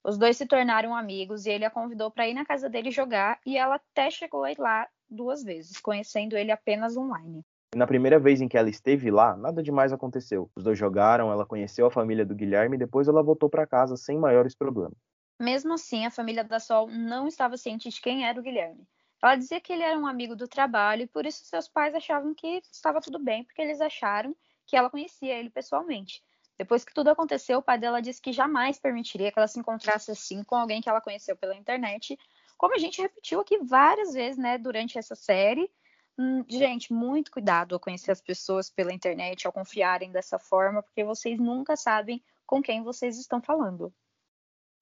Os 0.03 0.17
dois 0.17 0.37
se 0.37 0.47
tornaram 0.47 0.95
amigos 0.95 1.45
e 1.45 1.51
ele 1.51 1.65
a 1.65 1.69
convidou 1.69 2.09
para 2.09 2.27
ir 2.27 2.33
na 2.33 2.45
casa 2.45 2.69
dele 2.69 2.89
jogar 2.89 3.39
e 3.45 3.57
ela 3.57 3.75
até 3.75 4.09
chegou 4.09 4.43
a 4.43 4.51
ir 4.51 4.57
lá 4.57 4.87
duas 5.09 5.43
vezes, 5.43 5.79
conhecendo 5.79 6.37
ele 6.37 6.51
apenas 6.51 6.95
online. 6.95 7.43
Na 7.75 7.85
primeira 7.85 8.19
vez 8.19 8.41
em 8.41 8.47
que 8.47 8.57
ela 8.57 8.69
esteve 8.69 9.11
lá, 9.11 9.37
nada 9.37 9.61
demais 9.61 9.93
aconteceu. 9.93 10.49
Os 10.55 10.63
dois 10.63 10.77
jogaram, 10.77 11.31
ela 11.31 11.45
conheceu 11.45 11.85
a 11.85 11.91
família 11.91 12.25
do 12.25 12.33
Guilherme 12.33 12.75
e 12.75 12.79
depois 12.79 13.07
ela 13.07 13.21
voltou 13.21 13.49
para 13.49 13.67
casa 13.67 13.95
sem 13.95 14.17
maiores 14.17 14.55
problemas. 14.55 14.97
Mesmo 15.39 15.73
assim, 15.73 16.05
a 16.05 16.11
família 16.11 16.43
da 16.43 16.59
Sol 16.59 16.87
não 16.87 17.27
estava 17.27 17.57
ciente 17.57 17.89
de 17.89 18.01
quem 18.01 18.25
era 18.25 18.39
o 18.39 18.43
Guilherme. 18.43 18.87
Ela 19.21 19.35
dizia 19.35 19.61
que 19.61 19.71
ele 19.71 19.83
era 19.83 19.99
um 19.99 20.07
amigo 20.07 20.35
do 20.35 20.47
trabalho 20.47 21.03
e 21.03 21.07
por 21.07 21.25
isso 21.25 21.45
seus 21.45 21.67
pais 21.67 21.93
achavam 21.93 22.33
que 22.33 22.61
estava 22.71 23.01
tudo 23.01 23.19
bem, 23.19 23.43
porque 23.43 23.61
eles 23.61 23.81
acharam 23.81 24.35
que 24.65 24.75
ela 24.75 24.89
conhecia 24.89 25.37
ele 25.37 25.49
pessoalmente. 25.49 26.23
Depois 26.57 26.83
que 26.83 26.93
tudo 26.93 27.09
aconteceu, 27.09 27.59
o 27.59 27.63
pai 27.63 27.77
dela 27.77 28.01
disse 28.01 28.21
que 28.21 28.33
jamais 28.33 28.79
permitiria 28.79 29.31
que 29.31 29.39
ela 29.39 29.47
se 29.47 29.59
encontrasse 29.59 30.11
assim 30.11 30.43
com 30.43 30.55
alguém 30.55 30.81
que 30.81 30.89
ela 30.89 31.01
conheceu 31.01 31.37
pela 31.37 31.55
internet, 31.55 32.17
como 32.59 32.75
a 32.75 32.77
gente 32.77 33.01
repetiu 33.01 33.39
aqui 33.39 33.57
várias 33.57 34.13
vezes, 34.13 34.37
né, 34.37 34.57
durante 34.57 34.97
essa 34.97 35.15
série. 35.15 35.71
Hum, 36.17 36.43
gente, 36.45 36.91
muito 36.91 37.31
cuidado 37.31 37.73
ao 37.73 37.79
conhecer 37.79 38.11
as 38.11 38.19
pessoas 38.19 38.69
pela 38.69 38.93
internet, 38.93 39.47
ao 39.47 39.53
confiarem 39.53 40.11
dessa 40.11 40.37
forma, 40.37 40.83
porque 40.83 41.01
vocês 41.05 41.39
nunca 41.39 41.77
sabem 41.77 42.21
com 42.45 42.61
quem 42.61 42.83
vocês 42.83 43.17
estão 43.17 43.41
falando. 43.41 43.93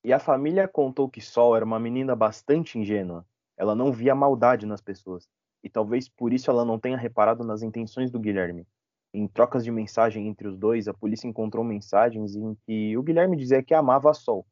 E 0.03 0.11
a 0.11 0.17
família 0.17 0.67
contou 0.67 1.07
que 1.07 1.21
Sol 1.21 1.55
era 1.55 1.63
uma 1.63 1.79
menina 1.79 2.15
bastante 2.15 2.79
ingênua. 2.79 3.23
Ela 3.55 3.75
não 3.75 3.91
via 3.91 4.15
maldade 4.15 4.65
nas 4.65 4.81
pessoas. 4.81 5.29
E 5.63 5.69
talvez 5.69 6.09
por 6.09 6.33
isso 6.33 6.49
ela 6.49 6.65
não 6.65 6.79
tenha 6.79 6.97
reparado 6.97 7.43
nas 7.43 7.61
intenções 7.61 8.09
do 8.09 8.19
Guilherme. 8.19 8.65
Em 9.13 9.27
trocas 9.27 9.63
de 9.63 9.69
mensagem 9.69 10.27
entre 10.27 10.47
os 10.47 10.57
dois, 10.57 10.87
a 10.87 10.95
polícia 10.95 11.27
encontrou 11.27 11.63
mensagens 11.63 12.35
em 12.35 12.55
que 12.65 12.97
o 12.97 13.03
Guilherme 13.03 13.37
dizia 13.37 13.61
que 13.61 13.75
amava 13.75 14.09
a 14.09 14.15
Sol 14.15 14.47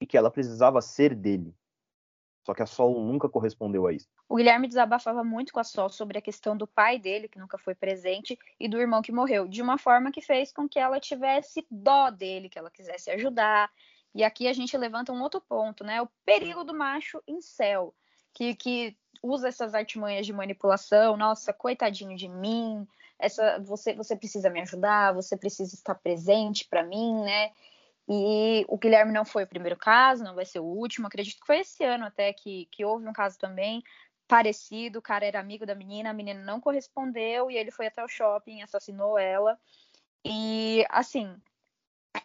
e 0.00 0.06
que 0.06 0.16
ela 0.16 0.30
precisava 0.30 0.80
ser 0.80 1.14
dele. 1.14 1.54
Só 2.44 2.52
que 2.52 2.62
a 2.62 2.66
Sol 2.66 3.00
nunca 3.00 3.28
correspondeu 3.28 3.86
a 3.86 3.92
isso. 3.92 4.06
O 4.28 4.36
Guilherme 4.36 4.68
desabafava 4.68 5.24
muito 5.24 5.52
com 5.52 5.60
a 5.60 5.64
Sol 5.64 5.88
sobre 5.88 6.18
a 6.18 6.22
questão 6.22 6.54
do 6.56 6.66
pai 6.66 6.98
dele, 6.98 7.26
que 7.26 7.38
nunca 7.38 7.56
foi 7.56 7.74
presente, 7.74 8.38
e 8.60 8.68
do 8.68 8.78
irmão 8.78 9.00
que 9.00 9.10
morreu, 9.10 9.48
de 9.48 9.62
uma 9.62 9.78
forma 9.78 10.12
que 10.12 10.20
fez 10.20 10.52
com 10.52 10.68
que 10.68 10.78
ela 10.78 11.00
tivesse 11.00 11.66
dó 11.70 12.10
dele, 12.10 12.50
que 12.50 12.58
ela 12.58 12.70
quisesse 12.70 13.10
ajudar. 13.10 13.70
E 14.14 14.22
aqui 14.22 14.46
a 14.46 14.52
gente 14.52 14.76
levanta 14.76 15.10
um 15.10 15.22
outro 15.22 15.40
ponto, 15.40 15.82
né? 15.82 16.02
O 16.02 16.08
perigo 16.24 16.62
do 16.64 16.74
macho 16.74 17.22
em 17.26 17.40
céu, 17.40 17.94
que, 18.34 18.54
que 18.54 18.96
usa 19.22 19.48
essas 19.48 19.74
artimanhas 19.74 20.26
de 20.26 20.32
manipulação. 20.32 21.16
Nossa, 21.16 21.52
coitadinho 21.52 22.14
de 22.14 22.28
mim. 22.28 22.86
Essa, 23.18 23.58
você, 23.60 23.94
você 23.94 24.14
precisa 24.14 24.50
me 24.50 24.60
ajudar, 24.60 25.14
você 25.14 25.34
precisa 25.34 25.74
estar 25.74 25.94
presente 25.94 26.68
para 26.68 26.82
mim, 26.82 27.22
né? 27.22 27.52
E 28.08 28.64
o 28.68 28.76
Guilherme 28.76 29.12
não 29.12 29.24
foi 29.24 29.44
o 29.44 29.46
primeiro 29.48 29.76
caso, 29.76 30.24
não 30.24 30.34
vai 30.34 30.44
ser 30.44 30.60
o 30.60 30.64
último. 30.64 31.06
Acredito 31.06 31.40
que 31.40 31.46
foi 31.46 31.60
esse 31.60 31.82
ano 31.84 32.04
até 32.04 32.32
que, 32.32 32.68
que 32.70 32.84
houve 32.84 33.08
um 33.08 33.12
caso 33.12 33.38
também 33.38 33.82
parecido. 34.28 34.98
O 34.98 35.02
cara 35.02 35.24
era 35.24 35.40
amigo 35.40 35.64
da 35.64 35.74
menina, 35.74 36.10
a 36.10 36.14
menina 36.14 36.42
não 36.42 36.60
correspondeu 36.60 37.50
e 37.50 37.56
ele 37.56 37.70
foi 37.70 37.86
até 37.86 38.04
o 38.04 38.08
shopping, 38.08 38.62
assassinou 38.62 39.18
ela. 39.18 39.58
E 40.24 40.84
assim, 40.90 41.34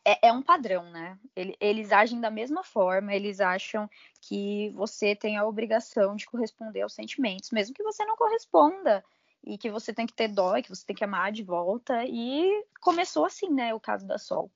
é, 0.05 0.27
é 0.27 0.33
um 0.33 0.41
padrão, 0.41 0.89
né? 0.91 1.17
Ele, 1.35 1.55
eles 1.59 1.91
agem 1.91 2.19
da 2.19 2.29
mesma 2.29 2.63
forma, 2.63 3.13
eles 3.13 3.39
acham 3.39 3.89
que 4.21 4.69
você 4.71 5.15
tem 5.15 5.37
a 5.37 5.45
obrigação 5.45 6.15
de 6.15 6.25
corresponder 6.25 6.81
aos 6.81 6.93
sentimentos, 6.93 7.51
mesmo 7.51 7.73
que 7.73 7.83
você 7.83 8.03
não 8.05 8.17
corresponda 8.17 9.03
e 9.43 9.57
que 9.57 9.69
você 9.69 9.93
tem 9.93 10.05
que 10.05 10.13
ter 10.13 10.27
dó, 10.27 10.61
que 10.61 10.69
você 10.69 10.85
tem 10.85 10.95
que 10.95 11.03
amar 11.05 11.31
de 11.31 11.43
volta. 11.43 12.03
E 12.05 12.65
começou 12.81 13.25
assim, 13.25 13.49
né? 13.49 13.73
O 13.73 13.79
caso 13.79 14.05
da 14.05 14.17
Sol 14.17 14.51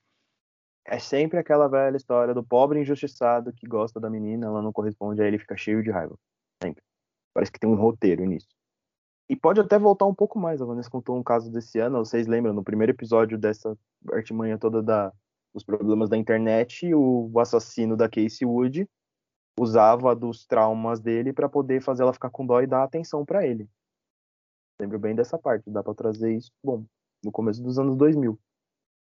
é 0.85 0.99
sempre 0.99 1.39
aquela 1.39 1.67
velha 1.67 1.95
história 1.95 2.33
do 2.33 2.43
pobre 2.43 2.79
injustiçado 2.79 3.53
que 3.53 3.67
gosta 3.67 3.99
da 3.99 4.09
menina, 4.09 4.47
ela 4.47 4.61
não 4.61 4.73
corresponde 4.73 5.21
a 5.21 5.27
ele 5.27 5.39
fica 5.39 5.55
cheio 5.55 5.81
de 5.81 5.89
raiva. 5.89 6.17
Sempre. 6.61 6.83
Parece 7.33 7.51
que 7.51 7.59
tem 7.59 7.69
um 7.69 7.75
roteiro 7.75 8.25
nisso. 8.25 8.49
E 9.29 9.35
pode 9.35 9.59
até 9.59 9.79
voltar 9.79 10.05
um 10.05 10.13
pouco 10.13 10.37
mais. 10.37 10.61
A 10.61 10.65
Vanessa 10.65 10.89
contou 10.89 11.17
um 11.17 11.23
caso 11.23 11.49
desse 11.51 11.79
ano. 11.79 11.99
Vocês 11.99 12.27
lembram, 12.27 12.53
no 12.53 12.63
primeiro 12.63 12.91
episódio 12.91 13.37
dessa 13.37 13.75
artimanha 14.11 14.57
toda 14.57 14.83
da, 14.83 15.11
dos 15.53 15.63
problemas 15.63 16.09
da 16.09 16.17
internet, 16.17 16.93
o 16.93 17.31
assassino 17.39 17.95
da 17.95 18.09
Casey 18.09 18.45
Wood 18.45 18.87
usava 19.57 20.15
dos 20.15 20.45
traumas 20.45 20.99
dele 20.99 21.31
para 21.31 21.47
poder 21.47 21.81
fazer 21.81 22.03
ela 22.03 22.13
ficar 22.13 22.29
com 22.29 22.45
dó 22.45 22.61
e 22.61 22.67
dar 22.67 22.83
atenção 22.83 23.25
para 23.25 23.45
ele. 23.45 23.69
Lembro 24.79 24.99
bem 24.99 25.15
dessa 25.15 25.37
parte, 25.37 25.69
dá 25.69 25.83
para 25.83 25.93
trazer 25.93 26.35
isso, 26.35 26.51
bom, 26.63 26.83
no 27.23 27.31
começo 27.31 27.61
dos 27.61 27.77
anos 27.77 27.95
2000. 27.95 28.37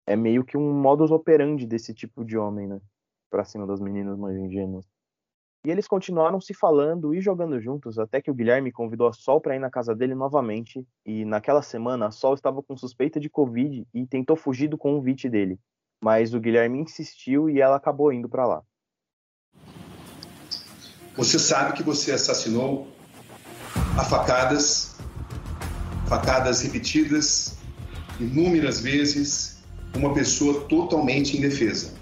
É 0.09 0.15
meio 0.15 0.43
que 0.43 0.57
um 0.57 0.73
modus 0.73 1.11
operandi 1.11 1.67
desse 1.67 1.93
tipo 1.93 2.25
de 2.25 2.35
homem, 2.35 2.65
né? 2.65 2.81
Pra 3.29 3.45
cima 3.45 3.67
das 3.67 3.79
meninas 3.79 4.17
mais 4.17 4.35
ingênuas. 4.35 4.83
E 5.63 5.69
eles 5.69 5.87
continuaram 5.87 6.41
se 6.41 6.51
falando 6.51 7.13
e 7.13 7.21
jogando 7.21 7.61
juntos 7.61 7.99
até 7.99 8.19
que 8.19 8.31
o 8.31 8.33
Guilherme 8.33 8.71
convidou 8.71 9.07
a 9.07 9.13
Sol 9.13 9.39
para 9.39 9.55
ir 9.55 9.59
na 9.59 9.69
casa 9.69 9.93
dele 9.93 10.15
novamente. 10.15 10.83
E 11.05 11.23
naquela 11.25 11.61
semana 11.61 12.07
a 12.07 12.11
Sol 12.11 12.33
estava 12.33 12.63
com 12.63 12.75
suspeita 12.75 13.19
de 13.19 13.29
Covid 13.29 13.87
e 13.93 14.07
tentou 14.07 14.35
fugir 14.35 14.67
do 14.67 14.79
convite 14.79 15.29
dele. 15.29 15.59
Mas 16.03 16.33
o 16.33 16.39
Guilherme 16.39 16.79
insistiu 16.79 17.47
e 17.47 17.61
ela 17.61 17.75
acabou 17.75 18.11
indo 18.11 18.27
para 18.27 18.47
lá. 18.47 18.63
Você 21.15 21.37
sabe 21.37 21.73
que 21.73 21.83
você 21.83 22.13
assassinou 22.13 22.87
a 23.95 24.03
facadas, 24.03 24.97
facadas 26.07 26.63
repetidas, 26.63 27.59
inúmeras 28.19 28.81
vezes, 28.81 29.58
uma 29.95 30.13
pessoa 30.13 30.61
totalmente 30.61 31.37
indefesa. 31.37 31.93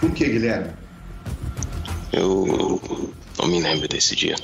Por 0.00 0.10
que, 0.12 0.26
Guilherme? 0.28 0.72
Eu 2.12 2.80
não 3.38 3.48
me 3.48 3.60
lembro 3.60 3.88
desse 3.88 4.16
dia. 4.16 4.36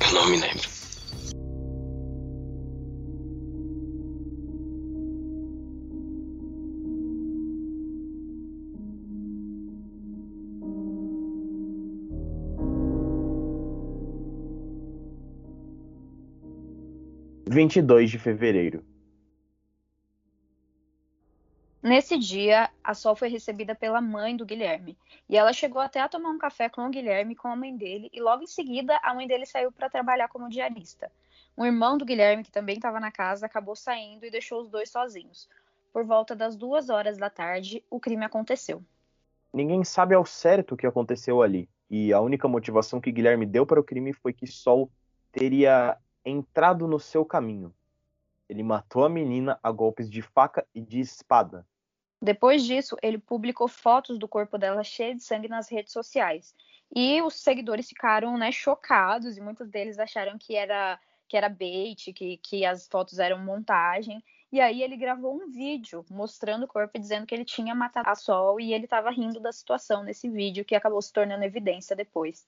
Eu 0.00 0.12
não 0.12 0.28
me 0.28 0.38
lembro. 0.38 0.69
Vinte 17.52 17.80
e 17.80 17.82
dois 17.82 18.08
de 18.08 18.16
fevereiro. 18.16 18.84
Nesse 21.82 22.16
dia, 22.16 22.70
a 22.84 22.94
Sol 22.94 23.16
foi 23.16 23.28
recebida 23.28 23.74
pela 23.74 24.00
mãe 24.00 24.36
do 24.36 24.46
Guilherme. 24.46 24.96
E 25.28 25.36
ela 25.36 25.52
chegou 25.52 25.82
até 25.82 25.98
a 25.98 26.08
tomar 26.08 26.30
um 26.30 26.38
café 26.38 26.68
com 26.68 26.86
o 26.86 26.90
Guilherme 26.90 27.34
com 27.34 27.48
a 27.48 27.56
mãe 27.56 27.76
dele. 27.76 28.08
E 28.12 28.20
logo 28.20 28.44
em 28.44 28.46
seguida, 28.46 29.00
a 29.02 29.12
mãe 29.12 29.26
dele 29.26 29.46
saiu 29.46 29.72
para 29.72 29.90
trabalhar 29.90 30.28
como 30.28 30.48
diarista. 30.48 31.10
Um 31.58 31.66
irmão 31.66 31.98
do 31.98 32.04
Guilherme, 32.04 32.44
que 32.44 32.52
também 32.52 32.76
estava 32.76 33.00
na 33.00 33.10
casa, 33.10 33.46
acabou 33.46 33.74
saindo 33.74 34.24
e 34.24 34.30
deixou 34.30 34.60
os 34.60 34.68
dois 34.68 34.88
sozinhos. 34.88 35.48
Por 35.92 36.04
volta 36.04 36.36
das 36.36 36.54
duas 36.54 36.88
horas 36.88 37.18
da 37.18 37.28
tarde, 37.28 37.82
o 37.90 37.98
crime 37.98 38.24
aconteceu. 38.24 38.80
Ninguém 39.52 39.82
sabe 39.82 40.14
ao 40.14 40.24
certo 40.24 40.76
o 40.76 40.76
que 40.76 40.86
aconteceu 40.86 41.42
ali. 41.42 41.68
E 41.90 42.12
a 42.12 42.20
única 42.20 42.46
motivação 42.46 43.00
que 43.00 43.10
Guilherme 43.10 43.44
deu 43.44 43.66
para 43.66 43.80
o 43.80 43.84
crime 43.84 44.12
foi 44.12 44.32
que 44.32 44.46
Sol 44.46 44.88
teria 45.32 45.98
entrado 46.24 46.86
no 46.86 46.98
seu 46.98 47.24
caminho. 47.24 47.74
Ele 48.48 48.62
matou 48.62 49.04
a 49.04 49.08
menina 49.08 49.58
a 49.62 49.70
golpes 49.70 50.10
de 50.10 50.22
faca 50.22 50.66
e 50.74 50.80
de 50.80 51.00
espada. 51.00 51.66
Depois 52.20 52.64
disso, 52.64 52.96
ele 53.02 53.16
publicou 53.16 53.66
fotos 53.66 54.18
do 54.18 54.28
corpo 54.28 54.58
dela 54.58 54.84
cheio 54.84 55.14
de 55.14 55.22
sangue 55.22 55.48
nas 55.48 55.70
redes 55.70 55.92
sociais. 55.92 56.54
E 56.94 57.22
os 57.22 57.34
seguidores 57.34 57.88
ficaram 57.88 58.36
né, 58.36 58.50
chocados 58.50 59.36
e 59.36 59.40
muitos 59.40 59.68
deles 59.68 59.98
acharam 59.98 60.36
que 60.36 60.56
era, 60.56 60.98
que 61.28 61.36
era 61.36 61.48
bait, 61.48 62.12
que, 62.12 62.36
que 62.38 62.64
as 62.64 62.86
fotos 62.88 63.18
eram 63.18 63.38
montagem. 63.38 64.22
E 64.52 64.60
aí 64.60 64.82
ele 64.82 64.96
gravou 64.96 65.34
um 65.34 65.48
vídeo 65.48 66.04
mostrando 66.10 66.64
o 66.64 66.68
corpo 66.68 66.90
e 66.96 67.00
dizendo 67.00 67.24
que 67.24 67.34
ele 67.34 67.44
tinha 67.44 67.74
matado 67.74 68.10
a 68.10 68.16
Sol 68.16 68.60
e 68.60 68.74
ele 68.74 68.84
estava 68.84 69.10
rindo 69.10 69.38
da 69.38 69.52
situação 69.52 70.02
nesse 70.02 70.28
vídeo 70.28 70.64
que 70.64 70.74
acabou 70.74 71.00
se 71.00 71.12
tornando 71.12 71.44
evidência 71.44 71.94
depois. 71.94 72.44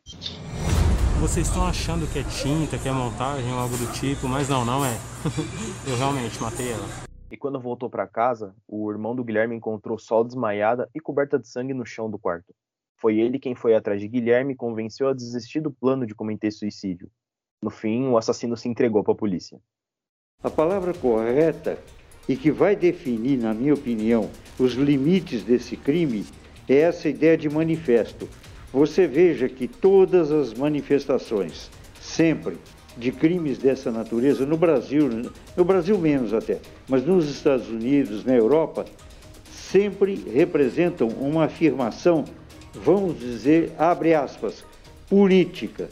Vocês 1.23 1.47
estão 1.47 1.65
achando 1.65 2.13
que 2.13 2.19
é 2.19 2.25
tinta, 2.25 2.77
que 2.77 2.89
é 2.89 2.93
montagem 2.93 3.53
ou 3.53 3.61
algo 3.61 3.77
do 3.77 3.93
tipo, 3.93 4.27
mas 4.27 4.49
não, 4.49 4.65
não 4.65 4.85
é. 4.85 4.93
Eu 5.89 5.97
realmente 5.97 6.43
matei 6.43 6.73
ela. 6.73 6.85
E 7.31 7.37
quando 7.37 7.61
voltou 7.61 7.89
para 7.89 8.09
casa, 8.09 8.53
o 8.67 8.91
irmão 8.91 9.15
do 9.15 9.23
Guilherme 9.23 9.55
encontrou 9.55 9.97
Sol 9.97 10.25
desmaiada 10.25 10.91
e 10.93 10.99
coberta 10.99 11.39
de 11.39 11.47
sangue 11.47 11.73
no 11.73 11.87
chão 11.87 12.11
do 12.11 12.19
quarto. 12.19 12.53
Foi 12.97 13.21
ele 13.21 13.39
quem 13.39 13.55
foi 13.55 13.73
atrás 13.77 14.01
de 14.01 14.09
Guilherme 14.09 14.55
e 14.55 14.57
convenceu 14.57 15.09
a 15.09 15.15
desistir 15.15 15.61
do 15.61 15.71
plano 15.71 16.05
de 16.05 16.13
cometer 16.13 16.51
suicídio. 16.51 17.09
No 17.63 17.71
fim, 17.71 18.09
o 18.09 18.19
assassino 18.19 18.57
se 18.57 18.69
entregou 18.69 19.05
para 19.05 19.13
a 19.13 19.17
polícia. 19.17 19.61
A 20.43 20.51
palavra 20.51 20.93
correta 20.93 21.79
e 22.29 22.35
que 22.35 22.51
vai 22.51 22.75
definir, 22.75 23.39
na 23.39 23.55
minha 23.55 23.75
opinião, 23.75 24.29
os 24.59 24.73
limites 24.73 25.45
desse 25.45 25.77
crime 25.77 26.27
é 26.69 26.79
essa 26.79 27.09
ideia 27.09 27.39
de 27.39 27.49
manifesto. 27.49 28.29
Você 28.73 29.07
veja 29.07 29.49
que 29.49 29.69
todas 29.69 30.33
as 30.33 30.55
manifestações, 30.55 31.71
sempre, 32.01 32.57
de 32.97 33.13
crimes 33.13 33.59
dessa 33.59 33.91
natureza 33.91 34.47
no 34.47 34.57
Brasil, 34.57 35.09
no 35.57 35.65
Brasil 35.65 35.99
menos 35.99 36.33
até, 36.33 36.59
mas 36.89 37.05
nos 37.05 37.29
Estados 37.29 37.69
Unidos, 37.69 38.25
na 38.25 38.35
Europa, 38.35 38.87
sempre 39.51 40.15
representam 40.33 41.09
uma 41.09 41.45
afirmação, 41.45 42.25
vamos 42.75 43.19
dizer, 43.19 43.73
abre 43.79 44.15
aspas, 44.15 44.65
política. 45.09 45.89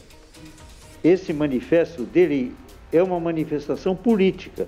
Esse 1.03 1.33
manifesto 1.33 2.03
dele 2.03 2.51
é 2.91 3.01
uma 3.01 3.19
manifestação 3.19 3.95
política, 3.95 4.67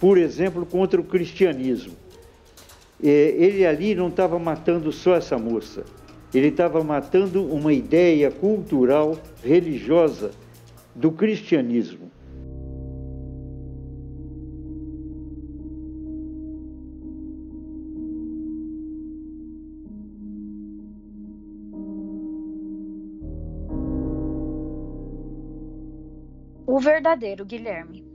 por 0.00 0.18
exemplo, 0.18 0.66
contra 0.66 1.00
o 1.00 1.04
cristianismo. 1.04 1.94
É, 3.02 3.08
ele 3.08 3.66
ali 3.66 3.94
não 3.94 4.08
estava 4.08 4.38
matando 4.38 4.90
só 4.92 5.16
essa 5.16 5.36
moça, 5.36 5.84
ele 6.34 6.48
estava 6.48 6.82
matando 6.82 7.44
uma 7.44 7.72
ideia 7.72 8.30
cultural, 8.30 9.16
religiosa 9.42 10.32
do 10.94 11.12
cristianismo. 11.12 12.10
O 26.66 26.80
verdadeiro 26.80 27.44
Guilherme. 27.44 28.13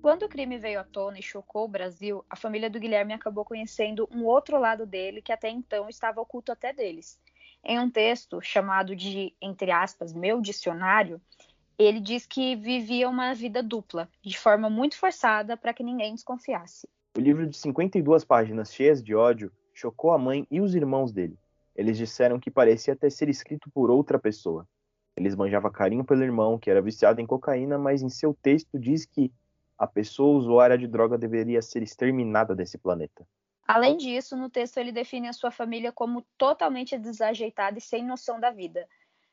Quando 0.00 0.22
o 0.22 0.28
crime 0.28 0.58
veio 0.58 0.78
à 0.78 0.84
tona 0.84 1.18
e 1.18 1.22
chocou 1.22 1.64
o 1.64 1.68
Brasil, 1.68 2.24
a 2.30 2.36
família 2.36 2.70
do 2.70 2.78
Guilherme 2.78 3.12
acabou 3.12 3.44
conhecendo 3.44 4.08
um 4.12 4.24
outro 4.24 4.58
lado 4.58 4.86
dele 4.86 5.20
que 5.20 5.32
até 5.32 5.50
então 5.50 5.88
estava 5.88 6.20
oculto 6.20 6.52
até 6.52 6.72
deles. 6.72 7.18
Em 7.64 7.80
um 7.80 7.90
texto 7.90 8.40
chamado 8.40 8.94
de, 8.94 9.34
entre 9.42 9.72
aspas, 9.72 10.12
meu 10.12 10.40
dicionário, 10.40 11.20
ele 11.76 11.98
diz 11.98 12.26
que 12.26 12.54
vivia 12.54 13.08
uma 13.08 13.34
vida 13.34 13.60
dupla, 13.60 14.08
de 14.22 14.38
forma 14.38 14.70
muito 14.70 14.96
forçada 14.96 15.56
para 15.56 15.74
que 15.74 15.82
ninguém 15.82 16.14
desconfiasse. 16.14 16.88
O 17.16 17.20
livro 17.20 17.46
de 17.46 17.56
52 17.56 18.24
páginas 18.24 18.72
cheias 18.72 19.02
de 19.02 19.16
ódio 19.16 19.50
chocou 19.74 20.12
a 20.12 20.18
mãe 20.18 20.46
e 20.48 20.60
os 20.60 20.76
irmãos 20.76 21.12
dele. 21.12 21.36
Eles 21.74 21.98
disseram 21.98 22.38
que 22.38 22.50
parecia 22.50 22.94
até 22.94 23.10
ser 23.10 23.28
escrito 23.28 23.68
por 23.70 23.90
outra 23.90 24.18
pessoa. 24.18 24.66
Eles 25.16 25.34
manjavam 25.34 25.70
carinho 25.72 26.04
pelo 26.04 26.22
irmão, 26.22 26.56
que 26.56 26.70
era 26.70 26.80
viciado 26.80 27.20
em 27.20 27.26
cocaína, 27.26 27.76
mas 27.76 28.02
em 28.02 28.08
seu 28.08 28.32
texto 28.32 28.78
diz 28.78 29.04
que 29.04 29.32
a 29.78 29.86
pessoa 29.86 30.36
usuária 30.36 30.76
de 30.76 30.86
droga 30.86 31.16
deveria 31.16 31.62
ser 31.62 31.82
exterminada 31.82 32.54
desse 32.54 32.76
planeta. 32.76 33.26
Além 33.66 33.96
disso, 33.96 34.36
no 34.36 34.48
texto 34.48 34.78
ele 34.78 34.90
define 34.90 35.28
a 35.28 35.32
sua 35.32 35.50
família 35.50 35.92
como 35.92 36.24
totalmente 36.36 36.98
desajeitada 36.98 37.78
e 37.78 37.82
sem 37.82 38.04
noção 38.04 38.40
da 38.40 38.50
vida. 38.50 38.88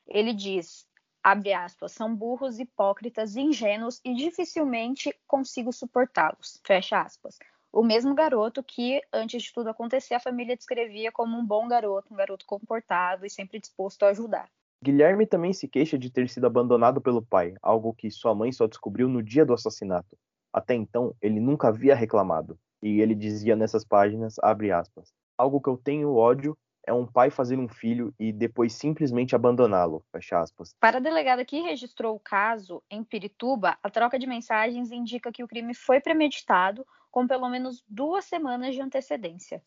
Ele 0.06 0.32
diz: 0.32 0.86
abre 1.22 1.52
aspas, 1.52 1.92
são 1.92 2.14
burros, 2.14 2.60
hipócritas, 2.60 3.34
ingênuos 3.34 4.00
e 4.04 4.14
dificilmente 4.14 5.12
consigo 5.26 5.72
suportá-los, 5.72 6.60
fecha 6.64 7.00
aspas. 7.00 7.38
O 7.72 7.82
mesmo 7.82 8.14
garoto 8.14 8.62
que, 8.62 9.02
antes 9.12 9.42
de 9.42 9.52
tudo 9.52 9.68
acontecer, 9.68 10.14
a 10.14 10.20
família 10.20 10.56
descrevia 10.56 11.10
como 11.10 11.36
um 11.36 11.44
bom 11.44 11.66
garoto, 11.66 12.12
um 12.12 12.16
garoto 12.16 12.46
comportado 12.46 13.26
e 13.26 13.30
sempre 13.30 13.58
disposto 13.58 14.04
a 14.04 14.10
ajudar. 14.10 14.48
Guilherme 14.82 15.26
também 15.26 15.52
se 15.52 15.66
queixa 15.66 15.98
de 15.98 16.10
ter 16.10 16.28
sido 16.28 16.46
abandonado 16.46 17.00
pelo 17.00 17.20
pai, 17.20 17.54
algo 17.60 17.92
que 17.92 18.10
sua 18.10 18.34
mãe 18.34 18.52
só 18.52 18.66
descobriu 18.66 19.08
no 19.08 19.22
dia 19.22 19.44
do 19.44 19.52
assassinato. 19.52 20.16
Até 20.56 20.74
então, 20.74 21.14
ele 21.20 21.38
nunca 21.38 21.68
havia 21.68 21.94
reclamado. 21.94 22.58
E 22.82 23.02
ele 23.02 23.14
dizia 23.14 23.54
nessas 23.54 23.84
páginas, 23.84 24.38
abre 24.38 24.72
aspas, 24.72 25.12
algo 25.36 25.60
que 25.60 25.68
eu 25.68 25.76
tenho 25.76 26.14
ódio 26.14 26.56
é 26.86 26.94
um 26.94 27.04
pai 27.04 27.30
fazer 27.30 27.58
um 27.58 27.68
filho 27.68 28.14
e 28.18 28.32
depois 28.32 28.72
simplesmente 28.72 29.34
abandoná-lo. 29.34 30.02
Fecha 30.10 30.40
aspas. 30.40 30.74
Para 30.80 30.96
a 30.96 31.00
delegada 31.00 31.44
que 31.44 31.60
registrou 31.60 32.14
o 32.14 32.20
caso 32.20 32.82
em 32.90 33.04
Pirituba, 33.04 33.76
a 33.82 33.90
troca 33.90 34.18
de 34.18 34.26
mensagens 34.26 34.90
indica 34.90 35.30
que 35.30 35.44
o 35.44 35.48
crime 35.48 35.74
foi 35.74 36.00
premeditado 36.00 36.86
com 37.10 37.26
pelo 37.26 37.50
menos 37.50 37.84
duas 37.86 38.24
semanas 38.24 38.74
de 38.74 38.80
antecedência. 38.80 39.62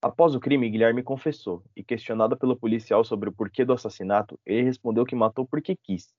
Após 0.00 0.34
o 0.34 0.40
crime, 0.40 0.68
Guilherme 0.68 1.04
confessou 1.04 1.62
e, 1.76 1.84
questionado 1.84 2.36
pelo 2.36 2.56
policial 2.56 3.04
sobre 3.04 3.28
o 3.28 3.32
porquê 3.32 3.64
do 3.64 3.72
assassinato, 3.72 4.40
ele 4.44 4.62
respondeu 4.62 5.04
que 5.04 5.14
matou 5.14 5.46
porque 5.46 5.76
quis. 5.76 6.12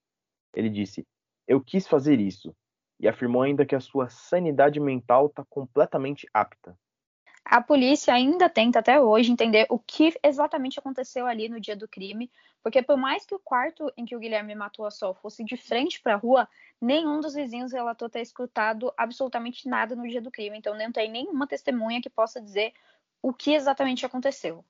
Ele 0.56 0.70
disse: 0.70 1.06
Eu 1.46 1.60
quis 1.60 1.86
fazer 1.86 2.22
isso, 2.22 2.56
e 3.00 3.08
afirmou 3.08 3.42
ainda 3.42 3.66
que 3.66 3.76
a 3.76 3.80
sua 3.80 4.10
sanidade 4.10 4.80
mental 4.80 5.28
está 5.28 5.44
completamente 5.46 6.28
apta. 6.34 6.78
A 7.46 7.62
polícia 7.62 8.14
ainda 8.14 8.48
tenta 8.50 8.80
até 8.80 9.02
hoje 9.02 9.32
entender 9.32 9.66
o 9.70 9.78
que 9.78 10.14
exatamente 10.24 10.80
aconteceu 10.80 11.28
ali 11.28 11.50
no 11.50 11.60
dia 11.60 11.76
do 11.76 11.88
crime, 11.88 12.32
porque 12.64 12.82
por 12.82 12.96
mais 12.96 13.26
que 13.26 13.36
o 13.36 13.40
quarto 13.40 13.92
em 13.98 14.06
que 14.06 14.16
o 14.16 14.20
Guilherme 14.20 14.56
matou 14.56 14.86
a 14.86 14.92
Sol 14.92 15.14
fosse 15.14 15.44
de 15.44 15.58
frente 15.58 16.02
para 16.02 16.14
a 16.14 16.18
rua, 16.18 16.48
nenhum 16.80 17.20
dos 17.20 17.34
vizinhos 17.34 17.74
relatou 17.74 18.10
ter 18.10 18.22
escutado 18.22 18.94
absolutamente 18.98 19.68
nada 19.68 19.94
no 19.94 20.08
dia 20.08 20.22
do 20.22 20.32
crime, 20.32 20.58
então 20.58 20.78
não 20.78 20.92
tem 20.92 21.12
nenhuma 21.12 21.46
testemunha 21.46 22.02
que 22.02 22.10
possa 22.10 22.42
dizer 22.42 22.72
o 23.22 23.34
que 23.34 23.54
exatamente 23.54 24.06
aconteceu. 24.06 24.64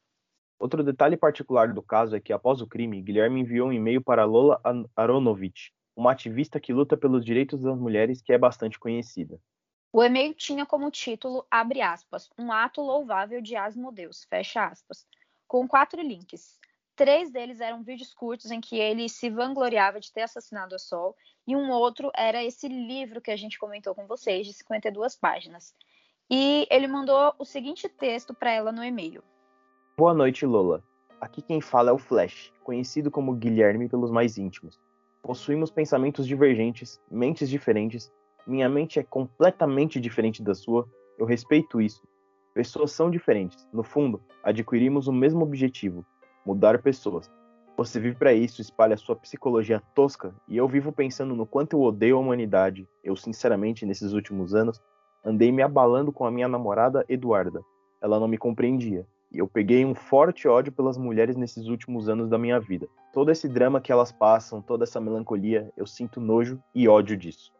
Outro 0.57 0.83
detalhe 0.83 1.15
particular 1.15 1.71
do 1.73 1.81
caso 1.81 2.15
é 2.15 2.19
que 2.19 2.33
após 2.33 2.59
o 2.59 2.67
crime, 2.67 3.01
Guilherme 3.01 3.41
enviou 3.41 3.67
um 3.67 3.73
e-mail 3.73 4.01
para 4.01 4.25
Lola 4.25 4.59
Aronovich, 4.95 5.71
uma 5.95 6.11
ativista 6.11 6.59
que 6.59 6.73
luta 6.73 6.97
pelos 6.97 7.23
direitos 7.23 7.61
das 7.61 7.77
mulheres 7.77 8.21
que 8.21 8.33
é 8.33 8.37
bastante 8.37 8.79
conhecida. 8.79 9.39
O 9.91 10.03
e-mail 10.03 10.33
tinha 10.33 10.65
como 10.65 10.89
título, 10.89 11.45
abre 11.51 11.81
aspas, 11.81 12.29
um 12.37 12.51
ato 12.51 12.81
louvável 12.81 13.41
de 13.41 13.55
Asmodeus, 13.55 14.25
fecha 14.27 14.65
aspas, 14.65 15.05
com 15.47 15.67
quatro 15.67 16.01
links. 16.01 16.59
Três 16.95 17.31
deles 17.31 17.59
eram 17.59 17.83
vídeos 17.83 18.13
curtos 18.13 18.49
em 18.49 18.59
que 18.59 18.77
ele 18.77 19.07
se 19.07 19.29
vangloriava 19.29 19.99
de 19.99 20.11
ter 20.11 20.21
assassinado 20.21 20.75
a 20.75 20.79
Sol, 20.79 21.15
e 21.45 21.55
um 21.55 21.69
outro 21.71 22.11
era 22.15 22.43
esse 22.43 22.67
livro 22.67 23.21
que 23.21 23.31
a 23.31 23.35
gente 23.35 23.59
comentou 23.59 23.93
com 23.93 24.07
vocês, 24.07 24.47
de 24.47 24.53
52 24.53 25.15
páginas. 25.15 25.75
E 26.29 26.67
ele 26.71 26.87
mandou 26.87 27.33
o 27.37 27.45
seguinte 27.45 27.87
texto 27.87 28.33
para 28.33 28.51
ela 28.51 28.71
no 28.71 28.83
e-mail: 28.83 29.23
Boa 29.97 30.13
noite, 30.13 30.45
Lola. 30.45 30.83
Aqui 31.21 31.41
quem 31.41 31.61
fala 31.61 31.89
é 31.89 31.93
o 31.93 31.97
Flash, 31.97 32.51
conhecido 32.63 33.11
como 33.11 33.35
Guilherme 33.35 33.87
pelos 33.87 34.09
mais 34.09 34.37
íntimos. 34.37 34.79
Possuímos 35.23 35.71
pensamentos 35.71 36.27
divergentes, 36.27 37.01
mentes 37.09 37.49
diferentes 37.49 38.11
minha 38.45 38.67
mente 38.67 38.99
é 38.99 39.03
completamente 39.03 39.99
diferente 39.99 40.43
da 40.43 40.53
sua, 40.53 40.85
eu 41.17 41.25
respeito 41.25 41.79
isso. 41.79 42.01
Pessoas 42.53 42.91
são 42.91 43.09
diferentes. 43.09 43.65
No 43.71 43.83
fundo, 43.83 44.21
adquirimos 44.43 45.07
o 45.07 45.13
mesmo 45.13 45.43
objetivo: 45.43 46.05
mudar 46.45 46.81
pessoas. 46.81 47.31
Você 47.77 47.99
vive 47.99 48.17
para 48.17 48.33
isso, 48.33 48.61
espalha 48.61 48.97
sua 48.97 49.15
psicologia 49.15 49.81
tosca, 49.95 50.35
e 50.47 50.57
eu 50.57 50.67
vivo 50.67 50.91
pensando 50.91 51.35
no 51.35 51.45
quanto 51.45 51.77
eu 51.77 51.81
odeio 51.81 52.17
a 52.17 52.19
humanidade. 52.19 52.87
Eu, 53.03 53.15
sinceramente, 53.15 53.85
nesses 53.85 54.11
últimos 54.11 54.53
anos, 54.53 54.79
andei 55.25 55.51
me 55.51 55.63
abalando 55.63 56.11
com 56.11 56.25
a 56.25 56.31
minha 56.31 56.47
namorada 56.47 57.05
Eduarda. 57.07 57.61
Ela 58.01 58.19
não 58.19 58.27
me 58.27 58.37
compreendia, 58.37 59.07
eu 59.39 59.47
peguei 59.47 59.83
um 59.85 59.95
forte 59.95 60.47
ódio 60.47 60.71
pelas 60.71 60.97
mulheres 60.97 61.35
nesses 61.35 61.67
últimos 61.67 62.07
anos 62.07 62.29
da 62.29 62.37
minha 62.37 62.59
vida. 62.59 62.87
Todo 63.11 63.31
esse 63.31 63.47
drama 63.47 63.81
que 63.81 63.91
elas 63.91 64.11
passam, 64.11 64.61
toda 64.61 64.83
essa 64.83 64.99
melancolia, 64.99 65.71
eu 65.75 65.87
sinto 65.87 66.21
nojo 66.21 66.61
e 66.73 66.87
ódio 66.87 67.17
disso. 67.17 67.51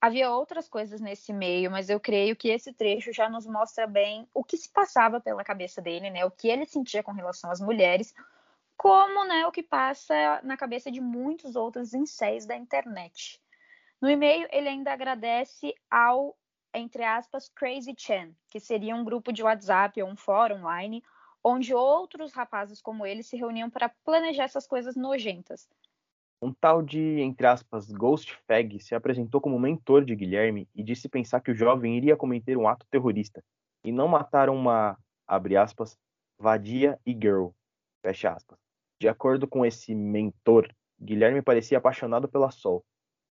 Havia 0.00 0.30
outras 0.30 0.68
coisas 0.68 1.00
nesse 1.00 1.32
meio, 1.32 1.70
mas 1.70 1.88
eu 1.88 1.98
creio 1.98 2.36
que 2.36 2.48
esse 2.48 2.74
trecho 2.74 3.10
já 3.10 3.28
nos 3.28 3.46
mostra 3.46 3.86
bem 3.86 4.28
o 4.34 4.44
que 4.44 4.56
se 4.56 4.70
passava 4.70 5.18
pela 5.18 5.42
cabeça 5.42 5.80
dele, 5.80 6.10
né? 6.10 6.26
O 6.26 6.30
que 6.30 6.48
ele 6.48 6.66
sentia 6.66 7.02
com 7.02 7.12
relação 7.12 7.50
às 7.50 7.58
mulheres, 7.58 8.14
como, 8.76 9.24
né, 9.24 9.46
o 9.46 9.52
que 9.52 9.62
passa 9.62 10.40
na 10.42 10.56
cabeça 10.56 10.90
de 10.90 11.00
muitos 11.00 11.56
outros 11.56 11.94
incéis 11.94 12.44
da 12.44 12.54
internet. 12.54 13.40
No 14.00 14.10
e-mail, 14.10 14.46
ele 14.52 14.68
ainda 14.68 14.92
agradece 14.92 15.74
ao, 15.90 16.36
entre 16.74 17.04
aspas, 17.04 17.48
Crazy 17.48 17.94
Chan, 17.96 18.32
que 18.48 18.58
seria 18.58 18.94
um 18.94 19.04
grupo 19.04 19.32
de 19.32 19.42
WhatsApp 19.42 20.02
ou 20.02 20.08
um 20.08 20.16
fórum 20.16 20.56
online, 20.56 21.02
onde 21.42 21.74
outros 21.74 22.32
rapazes 22.32 22.80
como 22.80 23.06
ele 23.06 23.22
se 23.22 23.36
reuniam 23.36 23.70
para 23.70 23.88
planejar 24.04 24.44
essas 24.44 24.66
coisas 24.66 24.96
nojentas. 24.96 25.68
Um 26.42 26.52
tal 26.52 26.82
de, 26.82 27.20
entre 27.20 27.46
aspas, 27.46 27.90
Ghost 27.90 28.36
Fag 28.46 28.80
se 28.80 28.94
apresentou 28.94 29.40
como 29.40 29.58
mentor 29.58 30.04
de 30.04 30.14
Guilherme 30.14 30.68
e 30.74 30.82
disse 30.82 31.08
pensar 31.08 31.40
que 31.40 31.50
o 31.50 31.54
jovem 31.54 31.96
iria 31.96 32.16
cometer 32.16 32.56
um 32.56 32.68
ato 32.68 32.86
terrorista 32.90 33.42
e 33.84 33.92
não 33.92 34.08
matar 34.08 34.50
uma, 34.50 34.98
abre 35.26 35.56
aspas, 35.56 35.96
vadia 36.38 36.98
e 37.06 37.12
girl, 37.12 37.48
fecha 38.02 38.30
aspas. 38.30 38.58
De 39.00 39.08
acordo 39.08 39.46
com 39.46 39.64
esse 39.64 39.94
mentor, 39.94 40.68
Guilherme 41.00 41.42
parecia 41.42 41.78
apaixonado 41.78 42.28
pela 42.28 42.50
Sol, 42.50 42.84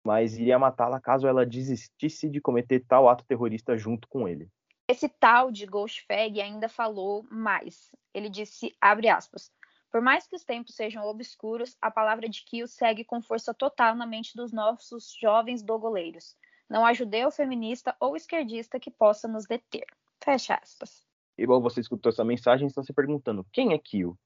mas 0.04 0.38
iria 0.38 0.60
matá-la 0.60 1.00
caso 1.00 1.28
ela 1.28 1.46
desistisse 1.46 2.30
de 2.30 2.42
cometer 2.42 2.84
tal 2.88 3.08
ato 3.08 3.24
terrorista 3.26 3.78
junto 3.78 4.08
com 4.08 4.28
ele. 4.28 4.50
Esse 4.88 5.08
tal 5.08 5.50
de 5.50 5.66
Ghost 5.66 6.06
Fag 6.06 6.42
ainda 6.42 6.68
falou 6.68 7.26
mais. 7.32 7.90
Ele 8.14 8.30
disse, 8.30 8.76
abre 8.82 9.08
aspas, 9.08 9.50
por 9.90 10.02
mais 10.02 10.28
que 10.28 10.36
os 10.36 10.44
tempos 10.44 10.76
sejam 10.76 11.06
obscuros, 11.06 11.78
a 11.80 11.90
palavra 11.90 12.28
de 12.28 12.44
Kio 12.44 12.68
segue 12.68 13.06
com 13.06 13.22
força 13.22 13.54
total 13.54 13.96
na 13.96 14.06
mente 14.06 14.36
dos 14.36 14.52
nossos 14.52 15.16
jovens 15.22 15.62
dogoleiros. 15.62 16.36
Não 16.70 16.86
há 16.86 16.94
judeu, 16.94 17.30
feminista 17.30 17.96
ou 18.00 18.16
esquerdista 18.16 18.80
que 18.80 18.90
possa 18.90 19.28
nos 19.28 19.46
deter. 19.46 19.86
Fecha 20.24 20.56
aspas. 20.56 21.06
Igual 21.38 21.62
você 21.62 21.80
escutou 21.80 22.10
essa 22.10 22.24
mensagem, 22.24 22.68
está 22.68 22.84
se 22.84 22.92
perguntando 22.92 23.46
quem 23.54 23.74
é 23.74 23.78
Kio? 23.78 24.18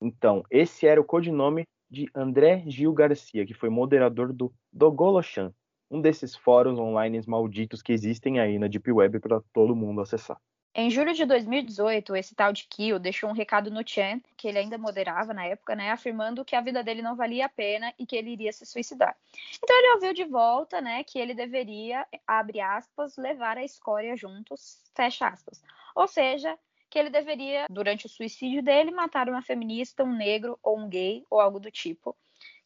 Então, 0.00 0.42
esse 0.50 0.86
era 0.86 1.00
o 1.00 1.04
codinome 1.04 1.66
de 1.90 2.08
André 2.14 2.64
Gil 2.66 2.92
Garcia, 2.92 3.46
que 3.46 3.54
foi 3.54 3.68
moderador 3.68 4.32
do 4.32 4.52
Dogolochan, 4.72 5.52
um 5.90 6.00
desses 6.00 6.34
fóruns 6.34 6.78
online 6.78 7.20
malditos 7.26 7.82
que 7.82 7.92
existem 7.92 8.40
aí 8.40 8.58
na 8.58 8.66
Deep 8.66 8.90
Web 8.90 9.20
para 9.20 9.40
todo 9.52 9.76
mundo 9.76 10.00
acessar. 10.00 10.38
Em 10.78 10.90
julho 10.90 11.14
de 11.14 11.24
2018, 11.24 12.14
esse 12.16 12.34
tal 12.34 12.52
de 12.52 12.66
Kyo 12.68 12.98
deixou 12.98 13.30
um 13.30 13.32
recado 13.32 13.70
no 13.70 13.80
Chan, 13.86 14.20
que 14.36 14.46
ele 14.46 14.58
ainda 14.58 14.76
moderava 14.76 15.32
na 15.32 15.46
época, 15.46 15.74
né, 15.74 15.90
afirmando 15.90 16.44
que 16.44 16.54
a 16.54 16.60
vida 16.60 16.82
dele 16.84 17.00
não 17.00 17.16
valia 17.16 17.46
a 17.46 17.48
pena 17.48 17.94
e 17.98 18.04
que 18.04 18.14
ele 18.14 18.28
iria 18.28 18.52
se 18.52 18.66
suicidar. 18.66 19.16
Então 19.56 19.74
ele 19.74 19.94
ouviu 19.94 20.12
de 20.12 20.24
volta, 20.24 20.78
né, 20.82 21.02
que 21.02 21.18
ele 21.18 21.32
deveria, 21.32 22.06
abre 22.26 22.60
aspas, 22.60 23.16
levar 23.16 23.56
a 23.56 23.64
escória 23.64 24.14
juntos, 24.18 24.82
fecha 24.94 25.28
aspas. 25.28 25.62
Ou 25.94 26.06
seja, 26.06 26.58
que 26.96 27.00
ele 27.00 27.10
deveria, 27.10 27.66
durante 27.68 28.06
o 28.06 28.08
suicídio 28.08 28.62
dele, 28.62 28.90
matar 28.90 29.28
uma 29.28 29.42
feminista, 29.42 30.02
um 30.02 30.16
negro 30.16 30.58
ou 30.62 30.78
um 30.78 30.88
gay 30.88 31.22
ou 31.28 31.38
algo 31.38 31.60
do 31.60 31.70
tipo, 31.70 32.16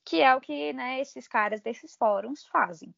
que 0.04 0.20
é 0.20 0.32
o 0.36 0.40
que, 0.40 0.72
né, 0.72 1.00
esses 1.00 1.26
caras 1.26 1.60
desses 1.60 1.96
fóruns 1.96 2.46
fazem. 2.46 2.94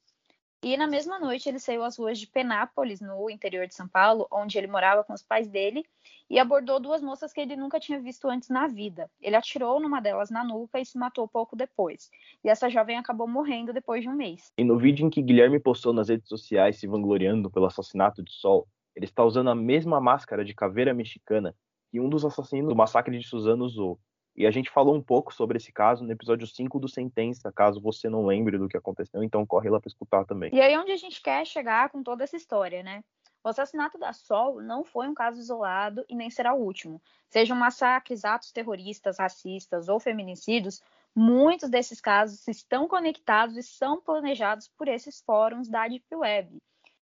E 0.62 0.76
na 0.76 0.86
mesma 0.86 1.18
noite 1.18 1.48
ele 1.48 1.58
saiu 1.58 1.84
às 1.84 1.96
ruas 1.96 2.18
de 2.18 2.26
Penápolis, 2.26 3.00
no 3.00 3.30
interior 3.30 3.66
de 3.66 3.74
São 3.74 3.88
Paulo, 3.88 4.28
onde 4.30 4.58
ele 4.58 4.66
morava 4.66 5.02
com 5.04 5.14
os 5.14 5.22
pais 5.22 5.48
dele, 5.48 5.86
e 6.28 6.38
abordou 6.38 6.78
duas 6.78 7.00
moças 7.00 7.32
que 7.32 7.40
ele 7.40 7.56
nunca 7.56 7.80
tinha 7.80 7.98
visto 7.98 8.28
antes 8.28 8.50
na 8.50 8.66
vida. 8.66 9.10
Ele 9.18 9.34
atirou 9.34 9.80
numa 9.80 10.02
delas 10.02 10.28
na 10.28 10.44
nuca 10.44 10.80
e 10.80 10.84
se 10.84 10.98
matou 10.98 11.26
pouco 11.26 11.56
depois. 11.56 12.10
E 12.44 12.50
essa 12.50 12.68
jovem 12.68 12.98
acabou 12.98 13.26
morrendo 13.26 13.72
depois 13.72 14.02
de 14.02 14.08
um 14.10 14.14
mês. 14.14 14.52
E 14.58 14.64
no 14.64 14.76
vídeo 14.76 15.06
em 15.06 15.08
que 15.08 15.22
Guilherme 15.22 15.58
postou 15.58 15.94
nas 15.94 16.10
redes 16.10 16.28
sociais 16.28 16.78
se 16.78 16.86
vangloriando 16.86 17.50
pelo 17.50 17.64
assassinato 17.64 18.22
de 18.22 18.32
Sol, 18.32 18.68
ele 18.94 19.06
está 19.06 19.24
usando 19.24 19.50
a 19.50 19.54
mesma 19.54 20.00
máscara 20.00 20.44
de 20.44 20.54
caveira 20.54 20.92
mexicana 20.94 21.54
que 21.90 22.00
um 22.00 22.08
dos 22.08 22.24
assassinos 22.24 22.70
do 22.70 22.76
massacre 22.76 23.18
de 23.18 23.26
Suzano 23.26 23.64
usou. 23.64 23.98
E 24.34 24.46
a 24.46 24.50
gente 24.50 24.70
falou 24.70 24.94
um 24.94 25.02
pouco 25.02 25.32
sobre 25.32 25.58
esse 25.58 25.70
caso 25.70 26.04
no 26.04 26.10
episódio 26.10 26.46
5 26.46 26.80
do 26.80 26.88
Sentença, 26.88 27.52
caso 27.52 27.82
você 27.82 28.08
não 28.08 28.24
lembre 28.24 28.56
do 28.56 28.66
que 28.66 28.78
aconteceu, 28.78 29.22
então 29.22 29.44
corre 29.44 29.68
lá 29.68 29.78
para 29.78 29.88
escutar 29.88 30.24
também. 30.24 30.50
E 30.54 30.60
aí 30.60 30.76
onde 30.78 30.90
a 30.90 30.96
gente 30.96 31.20
quer 31.20 31.46
chegar 31.46 31.90
com 31.90 32.02
toda 32.02 32.24
essa 32.24 32.36
história, 32.36 32.82
né? 32.82 33.04
O 33.44 33.48
assassinato 33.48 33.98
da 33.98 34.12
Sol 34.12 34.62
não 34.62 34.84
foi 34.84 35.08
um 35.08 35.14
caso 35.14 35.38
isolado 35.38 36.04
e 36.08 36.14
nem 36.14 36.30
será 36.30 36.54
o 36.54 36.62
último. 36.62 37.02
Sejam 37.28 37.56
massacres, 37.56 38.24
atos 38.24 38.52
terroristas, 38.52 39.18
racistas 39.18 39.88
ou 39.88 39.98
feminicídios, 39.98 40.80
muitos 41.14 41.68
desses 41.68 42.00
casos 42.00 42.46
estão 42.46 42.88
conectados 42.88 43.56
e 43.56 43.62
são 43.62 44.00
planejados 44.00 44.68
por 44.68 44.88
esses 44.88 45.20
fóruns 45.20 45.68
da 45.68 45.88
Deep 45.88 46.06
Web, 46.14 46.56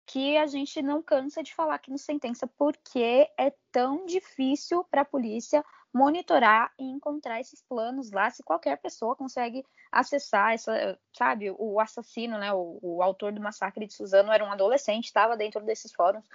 que 0.05 0.37
a 0.37 0.45
gente 0.45 0.81
não 0.81 1.01
cansa 1.01 1.41
de 1.41 1.53
falar 1.53 1.75
aqui 1.75 1.89
no 1.91 1.97
Sentença 1.97 2.47
porque 2.57 3.29
é 3.37 3.51
tão 3.71 4.05
difícil 4.05 4.83
para 4.83 5.01
a 5.01 5.05
polícia 5.05 5.63
monitorar 5.93 6.73
e 6.77 6.83
encontrar 6.83 7.39
esses 7.39 7.61
planos 7.61 8.11
lá, 8.11 8.29
se 8.29 8.43
qualquer 8.43 8.77
pessoa 8.77 9.15
consegue 9.15 9.65
acessar 9.89 10.53
essa, 10.53 10.99
sabe, 11.13 11.55
o 11.57 11.79
assassino, 11.79 12.37
né, 12.37 12.51
o, 12.53 12.77
o 12.81 13.01
autor 13.01 13.31
do 13.31 13.41
massacre 13.41 13.87
de 13.87 13.93
Suzano 13.93 14.31
era 14.31 14.43
um 14.43 14.51
adolescente, 14.51 15.05
estava 15.05 15.37
dentro 15.37 15.61
desses 15.61 15.93
fóruns, 15.93 16.25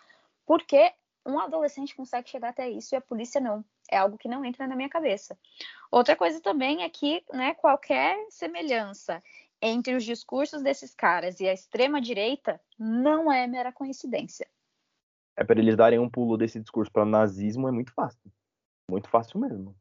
porque 0.46 0.92
um 1.26 1.38
adolescente 1.38 1.94
consegue 1.94 2.30
chegar 2.30 2.48
até 2.48 2.68
isso 2.70 2.94
e 2.94 2.96
a 2.96 3.00
polícia 3.02 3.40
não. 3.40 3.62
É 3.90 3.98
algo 3.98 4.16
que 4.16 4.28
não 4.28 4.44
entra 4.44 4.66
na 4.66 4.74
minha 4.74 4.88
cabeça. 4.88 5.38
Outra 5.90 6.16
coisa 6.16 6.40
também 6.40 6.82
é 6.82 6.88
que, 6.88 7.22
né, 7.32 7.54
qualquer 7.54 8.16
semelhança 8.30 9.22
entre 9.62 9.94
os 9.94 10.04
discursos 10.04 10.62
desses 10.62 10.94
caras 10.94 11.40
e 11.40 11.48
a 11.48 11.52
extrema 11.52 12.00
direita 12.00 12.60
não 12.78 13.30
é 13.30 13.46
mera 13.46 13.72
coincidência. 13.72 14.46
É 15.36 15.44
para 15.44 15.60
eles 15.60 15.76
darem 15.76 15.98
um 15.98 16.08
pulo 16.08 16.36
desse 16.36 16.60
discurso 16.60 16.90
para 16.90 17.04
nazismo 17.04 17.68
é 17.68 17.72
muito 17.72 17.92
fácil. 17.92 18.30
Muito 18.90 19.08
fácil 19.08 19.40
mesmo. 19.40 19.76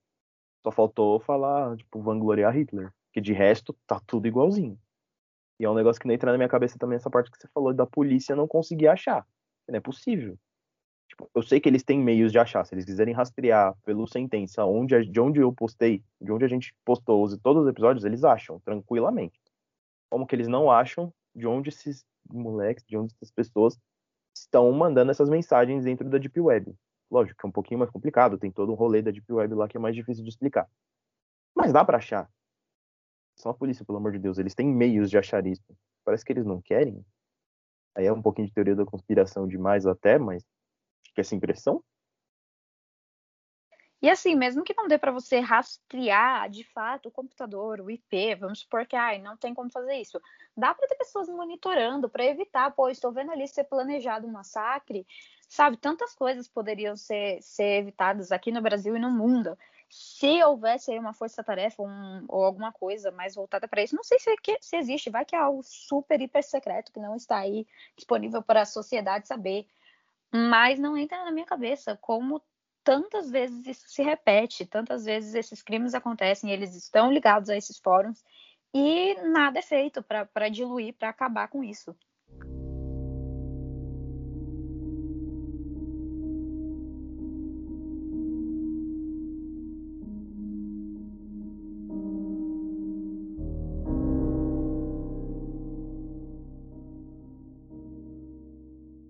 Só 0.64 0.72
faltou 0.72 1.20
falar, 1.20 1.76
tipo, 1.78 2.02
vangloriar 2.02 2.56
Hitler. 2.56 2.94
Que 3.12 3.20
de 3.20 3.34
resto, 3.34 3.76
tá 3.88 4.00
tudo 4.06 4.28
igualzinho. 4.28 4.80
E 5.60 5.66
é 5.66 5.70
um 5.70 5.74
negócio 5.74 6.00
que 6.00 6.08
não 6.08 6.14
entra 6.14 6.32
na 6.32 6.38
minha 6.38 6.50
cabeça 6.50 6.78
também 6.78 6.96
essa 6.96 7.10
parte 7.10 7.32
que 7.32 7.38
você 7.38 7.48
falou 7.54 7.74
da 7.74 7.86
polícia 7.86 8.36
não 8.36 8.48
conseguir 8.48 8.88
achar. 8.88 9.26
Não 9.68 9.76
é 9.76 9.80
possível. 9.82 10.38
Tipo, 11.10 11.30
eu 11.34 11.42
sei 11.42 11.60
que 11.60 11.68
eles 11.68 11.84
têm 11.84 12.00
meios 12.00 12.32
de 12.32 12.40
achar. 12.40 12.64
Se 12.66 12.76
eles 12.76 12.86
quiserem 12.86 13.14
rastrear 13.14 13.76
pelo 13.84 14.08
sentença 14.08 14.64
onde, 14.64 15.04
de 15.06 15.20
onde 15.20 15.40
eu 15.40 15.52
postei, 15.52 16.04
de 16.22 16.32
onde 16.32 16.46
a 16.46 16.48
gente 16.48 16.74
postou 16.86 17.28
todos 17.40 17.64
os 17.64 17.70
episódios, 17.70 18.06
eles 18.06 18.24
acham, 18.24 18.60
tranquilamente. 18.60 19.40
Como 20.10 20.26
que 20.26 20.36
eles 20.36 20.48
não 20.48 20.72
acham 20.72 21.14
de 21.36 21.48
onde 21.48 21.70
esses 21.70 22.06
moleques, 22.30 22.84
de 22.86 22.98
onde 22.98 23.14
essas 23.16 23.32
pessoas 23.32 23.78
estão 24.36 24.72
mandando 24.72 25.12
essas 25.12 25.30
mensagens 25.30 25.84
dentro 25.84 26.10
da 26.10 26.18
Deep 26.18 26.40
Web. 26.40 26.76
Lógico 27.12 27.40
que 27.40 27.46
é 27.46 27.50
um 27.50 27.52
pouquinho 27.52 27.80
mais 27.80 27.92
complicado, 27.92 28.38
tem 28.38 28.52
todo 28.52 28.72
um 28.72 28.76
rolê 28.76 29.02
da 29.02 29.12
Deep 29.12 29.32
Web 29.32 29.56
lá 29.56 29.68
que 29.68 29.78
é 29.78 29.80
mais 29.80 29.96
difícil 29.96 30.24
de 30.24 30.30
explicar. 30.30 30.70
Mas 31.56 31.74
dá 31.74 31.84
para 31.84 31.98
achar. 31.98 32.30
Só 33.36 33.50
a 33.50 33.54
polícia, 33.54 33.86
pelo 33.86 33.98
amor 33.98 34.12
de 34.12 34.20
Deus, 34.20 34.38
eles 34.38 34.54
têm 34.54 34.68
meios 34.68 35.10
de 35.10 35.18
achar 35.18 35.46
isso. 35.48 35.64
Parece 36.04 36.26
que 36.26 36.34
eles 36.34 36.46
não 36.46 36.62
querem. 36.62 37.04
Aí 37.96 38.06
é 38.06 38.14
um 38.14 38.22
pouquinho 38.22 38.48
de 38.48 38.54
teoria 38.54 38.76
da 38.76 38.86
conspiração 38.86 39.48
demais 39.48 39.86
até, 39.86 40.18
mas 40.18 40.44
fica 41.06 41.22
essa 41.22 41.36
impressão. 41.36 41.84
E 44.02 44.10
assim, 44.10 44.34
mesmo 44.34 44.64
que 44.64 44.74
não 44.74 44.88
dê 44.88 44.98
para 44.98 45.12
você 45.12 45.40
rastrear 45.40 46.50
de 46.50 46.64
fato 46.64 47.10
o 47.10 47.12
computador, 47.12 47.82
o 47.82 47.92
IP, 47.92 48.36
vamos 48.36 48.60
supor 48.60 48.86
que 48.86 48.96
ai, 48.96 49.20
não 49.20 49.36
tem 49.36 49.54
como 49.54 49.70
fazer 49.70 49.96
isso. 49.96 50.22
Dá 50.56 50.74
para 50.74 50.88
ter 50.88 50.96
pessoas 50.96 51.28
monitorando 51.28 52.10
para 52.10 52.24
evitar, 52.24 52.72
pô, 52.72 52.88
estou 52.88 53.12
vendo 53.12 53.32
ali 53.32 53.46
ser 53.48 53.66
planejado 53.66 54.26
um 54.26 54.32
massacre, 54.32 55.06
sabe? 55.50 55.76
Tantas 55.76 56.16
coisas 56.16 56.48
poderiam 56.48 56.96
ser, 56.96 57.42
ser 57.42 57.80
evitadas 57.80 58.32
aqui 58.32 58.52
no 58.52 58.62
Brasil 58.62 58.96
e 58.96 59.00
no 59.00 59.12
mundo. 59.12 59.58
Se 59.90 60.42
houvesse 60.44 60.92
aí 60.92 61.00
uma 61.00 61.14
força-tarefa 61.14 61.82
um, 61.82 62.24
ou 62.30 62.46
alguma 62.46 62.72
coisa 62.72 63.12
mais 63.12 63.36
voltada 63.36 63.68
para 63.68 63.84
isso, 63.84 63.96
não 63.96 64.04
sei 64.04 64.20
se, 64.20 64.34
se 64.62 64.78
existe, 64.78 65.10
vai 65.10 65.26
que 65.26 65.36
é 65.36 65.40
algo 65.40 65.62
super, 65.64 66.22
hiper 66.22 66.44
secreto 66.44 66.94
que 66.94 67.00
não 67.00 67.16
está 67.16 67.40
aí 67.40 67.68
disponível 67.98 68.42
para 68.42 68.62
a 68.62 68.66
sociedade 68.66 69.28
saber. 69.28 69.68
Mas 70.32 70.78
não 70.80 70.96
entra 70.96 71.26
na 71.26 71.32
minha 71.32 71.46
cabeça 71.46 71.98
como 72.00 72.40
tantas 72.90 73.30
vezes 73.30 73.68
isso 73.68 73.88
se 73.88 74.02
repete, 74.02 74.66
tantas 74.66 75.06
vezes 75.06 75.36
esses 75.36 75.62
crimes 75.62 75.94
acontecem, 75.94 76.50
eles 76.50 76.76
estão 76.76 77.14
ligados 77.14 77.48
a 77.48 77.56
esses 77.56 77.78
fóruns 77.78 78.24
e 78.74 79.14
nada 79.30 79.60
é 79.60 79.62
feito 79.62 80.02
para 80.02 80.50
diluir, 80.50 80.96
para 80.96 81.10
acabar 81.10 81.48
com 81.50 81.64
isso. 81.64 81.96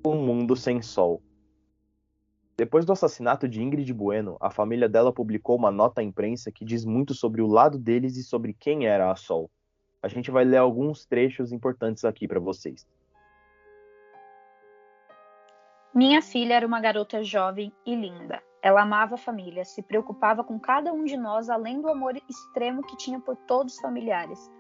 Um 0.06 0.18
mundo 0.18 0.58
sem 0.58 0.82
sol. 0.82 1.22
Depois 2.60 2.84
do 2.84 2.92
assassinato 2.92 3.48
de 3.48 3.64
Ingrid 3.64 3.94
Bueno, 3.94 4.36
a 4.38 4.50
família 4.50 4.90
dela 4.90 5.14
publicou 5.14 5.56
uma 5.56 5.72
nota 5.72 6.02
à 6.02 6.04
imprensa 6.04 6.52
que 6.52 6.66
diz 6.66 6.84
muito 6.84 7.14
sobre 7.14 7.42
o 7.42 7.48
lado 7.48 7.80
deles 7.80 8.18
e 8.18 8.22
sobre 8.22 8.52
quem 8.52 8.86
era 8.86 9.10
a 9.10 9.16
Sol. 9.16 9.50
A 10.04 10.10
gente 10.10 10.30
vai 10.30 10.44
ler 10.44 10.58
alguns 10.58 11.06
trechos 11.06 11.54
importantes 11.54 12.04
aqui 12.04 12.28
para 12.28 12.38
vocês. 12.38 12.86
Minha 15.96 16.22
filha 16.22 16.56
era 16.56 16.68
uma 16.68 16.82
garota 16.82 17.24
jovem 17.24 17.72
e 17.86 17.96
linda. 17.96 18.44
Ela 18.62 18.82
amava 18.82 19.16
a 19.16 19.18
família, 19.18 19.64
se 19.64 19.82
preocupava 19.82 20.44
com 20.44 20.60
cada 20.60 20.92
um 20.92 21.06
de 21.06 21.16
nós 21.16 21.50
além 21.50 21.80
do 21.80 21.88
amor 21.88 22.18
extremo 22.30 22.84
que 22.84 22.98
tinha 22.98 23.22
por 23.22 23.38
todos 23.38 23.76
os 23.76 23.80
familiares. 23.80 24.52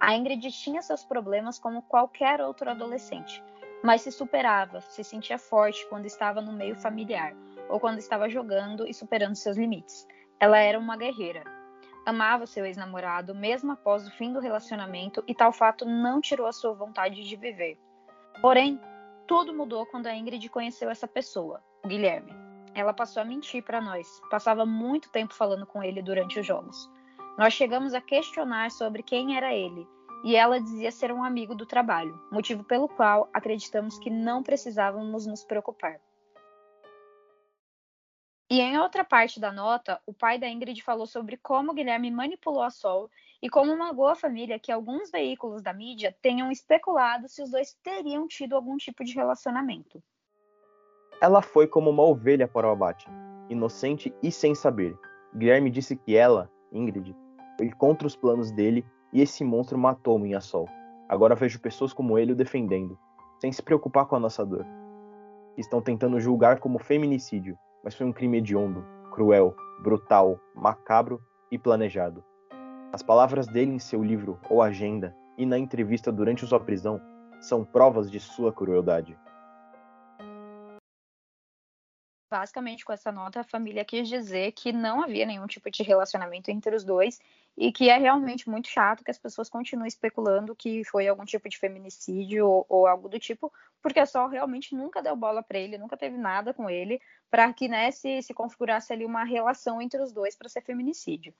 A 0.00 0.16
Ingrid 0.16 0.50
tinha 0.52 0.80
seus 0.80 1.04
problemas 1.04 1.58
como 1.58 1.82
qualquer 1.82 2.40
outro 2.40 2.70
adolescente, 2.70 3.44
mas 3.82 4.02
se 4.02 4.12
superava, 4.12 4.80
se 4.80 5.02
sentia 5.02 5.38
forte 5.38 5.86
quando 5.88 6.06
estava 6.06 6.40
no 6.40 6.52
meio 6.52 6.76
familiar 6.76 7.34
ou 7.68 7.80
quando 7.80 7.98
estava 7.98 8.28
jogando 8.28 8.86
e 8.86 8.94
superando 8.94 9.34
seus 9.34 9.56
limites. 9.56 10.06
Ela 10.38 10.58
era 10.58 10.78
uma 10.78 10.96
guerreira. 10.96 11.42
Amava 12.04 12.46
seu 12.46 12.64
ex-namorado 12.64 13.34
mesmo 13.34 13.72
após 13.72 14.06
o 14.06 14.10
fim 14.12 14.32
do 14.32 14.40
relacionamento 14.40 15.22
e 15.26 15.34
tal 15.34 15.52
fato 15.52 15.84
não 15.84 16.20
tirou 16.20 16.46
a 16.46 16.52
sua 16.52 16.74
vontade 16.74 17.22
de 17.22 17.36
viver. 17.36 17.78
Porém, 18.40 18.80
tudo 19.26 19.54
mudou 19.54 19.86
quando 19.86 20.06
a 20.06 20.14
Ingrid 20.14 20.48
conheceu 20.48 20.90
essa 20.90 21.06
pessoa, 21.06 21.62
o 21.84 21.88
Guilherme. 21.88 22.32
Ela 22.74 22.92
passou 22.92 23.22
a 23.22 23.24
mentir 23.24 23.62
para 23.62 23.80
nós, 23.80 24.20
passava 24.30 24.64
muito 24.64 25.10
tempo 25.10 25.34
falando 25.34 25.66
com 25.66 25.82
ele 25.82 26.02
durante 26.02 26.40
os 26.40 26.46
jogos. 26.46 26.90
Nós 27.38 27.52
chegamos 27.52 27.94
a 27.94 28.00
questionar 28.00 28.70
sobre 28.70 29.02
quem 29.02 29.36
era 29.36 29.54
ele 29.54 29.86
e 30.24 30.36
ela 30.36 30.60
dizia 30.60 30.90
ser 30.90 31.12
um 31.12 31.24
amigo 31.24 31.54
do 31.54 31.66
trabalho, 31.66 32.20
motivo 32.30 32.62
pelo 32.64 32.88
qual 32.88 33.28
acreditamos 33.32 33.98
que 33.98 34.10
não 34.10 34.42
precisávamos 34.42 35.26
nos 35.26 35.44
preocupar. 35.44 36.00
E 38.50 38.60
em 38.60 38.78
outra 38.78 39.02
parte 39.02 39.40
da 39.40 39.50
nota, 39.50 39.98
o 40.06 40.12
pai 40.12 40.38
da 40.38 40.46
Ingrid 40.46 40.82
falou 40.82 41.06
sobre 41.06 41.38
como 41.38 41.72
Guilherme 41.72 42.10
manipulou 42.10 42.62
a 42.62 42.68
Sol 42.68 43.08
e 43.40 43.48
como 43.48 43.74
magoou 43.76 44.08
a 44.08 44.14
família 44.14 44.58
que 44.58 44.70
alguns 44.70 45.10
veículos 45.10 45.62
da 45.62 45.72
mídia 45.72 46.14
tenham 46.20 46.50
especulado 46.50 47.28
se 47.28 47.42
os 47.42 47.50
dois 47.50 47.72
teriam 47.82 48.28
tido 48.28 48.54
algum 48.54 48.76
tipo 48.76 49.02
de 49.04 49.14
relacionamento. 49.14 50.02
Ela 51.20 51.40
foi 51.40 51.66
como 51.66 51.88
uma 51.88 52.02
ovelha 52.02 52.46
para 52.46 52.68
o 52.68 52.72
abate, 52.72 53.06
inocente 53.48 54.14
e 54.22 54.30
sem 54.30 54.54
saber. 54.54 54.98
Guilherme 55.34 55.70
disse 55.70 55.96
que 55.96 56.14
ela, 56.14 56.50
Ingrid, 56.70 57.16
foi 57.56 57.70
contra 57.70 58.06
os 58.06 58.14
planos 58.14 58.50
dele 58.50 58.84
e 59.12 59.20
esse 59.20 59.44
monstro 59.44 59.78
matou 59.78 60.18
minha 60.18 60.40
Sol. 60.40 60.68
Agora 61.08 61.34
vejo 61.34 61.60
pessoas 61.60 61.92
como 61.92 62.18
ele 62.18 62.32
o 62.32 62.36
defendendo, 62.36 62.98
sem 63.40 63.52
se 63.52 63.62
preocupar 63.62 64.06
com 64.06 64.16
a 64.16 64.20
nossa 64.20 64.44
dor. 64.44 64.64
Estão 65.56 65.82
tentando 65.82 66.18
julgar 66.18 66.58
como 66.58 66.78
feminicídio, 66.78 67.56
mas 67.84 67.94
foi 67.94 68.06
um 68.06 68.12
crime 68.12 68.38
hediondo, 68.38 68.84
cruel, 69.12 69.54
brutal, 69.82 70.38
macabro 70.54 71.20
e 71.50 71.58
planejado. 71.58 72.24
As 72.92 73.02
palavras 73.02 73.46
dele 73.46 73.72
em 73.72 73.78
seu 73.78 74.02
livro 74.02 74.38
ou 74.48 74.62
agenda 74.62 75.14
e 75.36 75.44
na 75.44 75.58
entrevista 75.58 76.10
durante 76.10 76.46
sua 76.46 76.60
prisão 76.60 77.00
são 77.40 77.64
provas 77.64 78.10
de 78.10 78.20
sua 78.20 78.52
crueldade. 78.52 79.18
Basicamente, 82.32 82.82
com 82.82 82.94
essa 82.94 83.12
nota, 83.12 83.40
a 83.40 83.44
família 83.44 83.84
quis 83.84 84.08
dizer 84.08 84.52
que 84.52 84.72
não 84.72 85.02
havia 85.02 85.26
nenhum 85.26 85.46
tipo 85.46 85.70
de 85.70 85.82
relacionamento 85.82 86.50
entre 86.50 86.74
os 86.74 86.82
dois 86.82 87.20
e 87.54 87.70
que 87.70 87.90
é 87.90 87.98
realmente 87.98 88.48
muito 88.48 88.68
chato 88.68 89.04
que 89.04 89.10
as 89.10 89.18
pessoas 89.18 89.50
continuem 89.50 89.86
especulando 89.86 90.56
que 90.56 90.82
foi 90.82 91.06
algum 91.06 91.26
tipo 91.26 91.46
de 91.46 91.58
feminicídio 91.58 92.48
ou, 92.48 92.64
ou 92.70 92.86
algo 92.86 93.06
do 93.06 93.18
tipo, 93.18 93.52
porque 93.82 94.00
a 94.00 94.06
Sol 94.06 94.28
realmente 94.28 94.74
nunca 94.74 95.02
deu 95.02 95.14
bola 95.14 95.42
para 95.42 95.58
ele, 95.58 95.76
nunca 95.76 95.94
teve 95.94 96.16
nada 96.16 96.54
com 96.54 96.70
ele, 96.70 97.02
para 97.30 97.52
que 97.52 97.68
né, 97.68 97.90
se, 97.90 98.22
se 98.22 98.32
configurasse 98.32 98.94
ali 98.94 99.04
uma 99.04 99.24
relação 99.24 99.82
entre 99.82 100.00
os 100.00 100.10
dois 100.10 100.34
para 100.34 100.48
ser 100.48 100.62
feminicídio. 100.62 101.34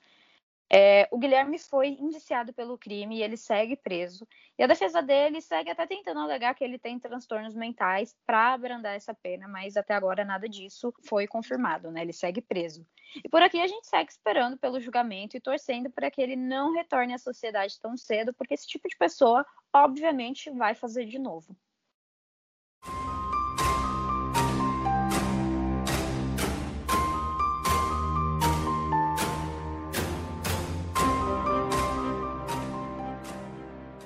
É, 0.75 1.07
o 1.11 1.19
Guilherme 1.19 1.59
foi 1.59 1.89
indiciado 1.89 2.51
pelo 2.51 2.79
crime 2.79 3.17
e 3.17 3.21
ele 3.21 3.37
segue 3.37 3.75
preso. 3.75 4.27
E 4.57 4.63
a 4.63 4.65
defesa 4.65 5.03
dele 5.03 5.39
segue 5.39 5.69
até 5.69 5.85
tentando 5.85 6.21
alegar 6.21 6.55
que 6.55 6.63
ele 6.63 6.79
tem 6.79 6.97
transtornos 6.97 7.53
mentais 7.53 8.15
para 8.25 8.53
abrandar 8.53 8.95
essa 8.95 9.13
pena, 9.13 9.47
mas 9.47 9.77
até 9.77 9.93
agora 9.93 10.25
nada 10.25 10.49
disso 10.49 10.91
foi 11.07 11.27
confirmado, 11.27 11.91
né? 11.91 12.01
Ele 12.01 12.11
segue 12.11 12.41
preso. 12.41 12.83
E 13.23 13.29
por 13.29 13.43
aqui 13.43 13.61
a 13.61 13.67
gente 13.67 13.85
segue 13.85 14.09
esperando 14.09 14.57
pelo 14.57 14.79
julgamento 14.79 15.37
e 15.37 15.39
torcendo 15.39 15.91
para 15.91 16.09
que 16.09 16.19
ele 16.19 16.35
não 16.35 16.73
retorne 16.73 17.13
à 17.13 17.19
sociedade 17.19 17.79
tão 17.79 17.95
cedo, 17.95 18.33
porque 18.33 18.55
esse 18.55 18.65
tipo 18.65 18.89
de 18.89 18.97
pessoa, 18.97 19.45
obviamente, 19.71 20.49
vai 20.49 20.73
fazer 20.73 21.05
de 21.05 21.19
novo. 21.19 21.55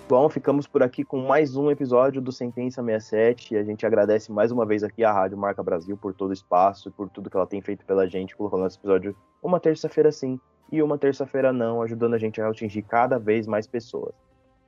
Bom, 0.09 0.29
ficamos 0.29 0.65
por 0.65 0.81
aqui 0.81 1.03
com 1.03 1.17
mais 1.17 1.57
um 1.57 1.69
episódio 1.69 2.21
do 2.21 2.31
Sentença 2.31 2.81
67 2.81 3.53
e 3.53 3.57
a 3.57 3.63
gente 3.63 3.85
agradece 3.85 4.31
mais 4.31 4.53
uma 4.53 4.65
vez 4.65 4.81
aqui 4.81 5.03
à 5.03 5.11
Rádio 5.11 5.37
Marca 5.37 5.61
Brasil 5.61 5.97
por 5.97 6.13
todo 6.13 6.29
o 6.29 6.33
espaço 6.33 6.87
e 6.87 6.91
por 6.93 7.09
tudo 7.09 7.29
que 7.29 7.35
ela 7.35 7.45
tem 7.45 7.61
feito 7.61 7.83
pela 7.83 8.07
gente, 8.07 8.33
colocando 8.33 8.65
esse 8.65 8.77
episódio 8.77 9.13
uma 9.43 9.59
terça-feira 9.59 10.09
sim 10.09 10.39
e 10.71 10.81
uma 10.81 10.97
terça-feira 10.97 11.51
não, 11.51 11.81
ajudando 11.81 12.13
a 12.13 12.17
gente 12.17 12.39
a 12.39 12.47
atingir 12.47 12.83
cada 12.83 13.19
vez 13.19 13.45
mais 13.45 13.67
pessoas. 13.67 14.13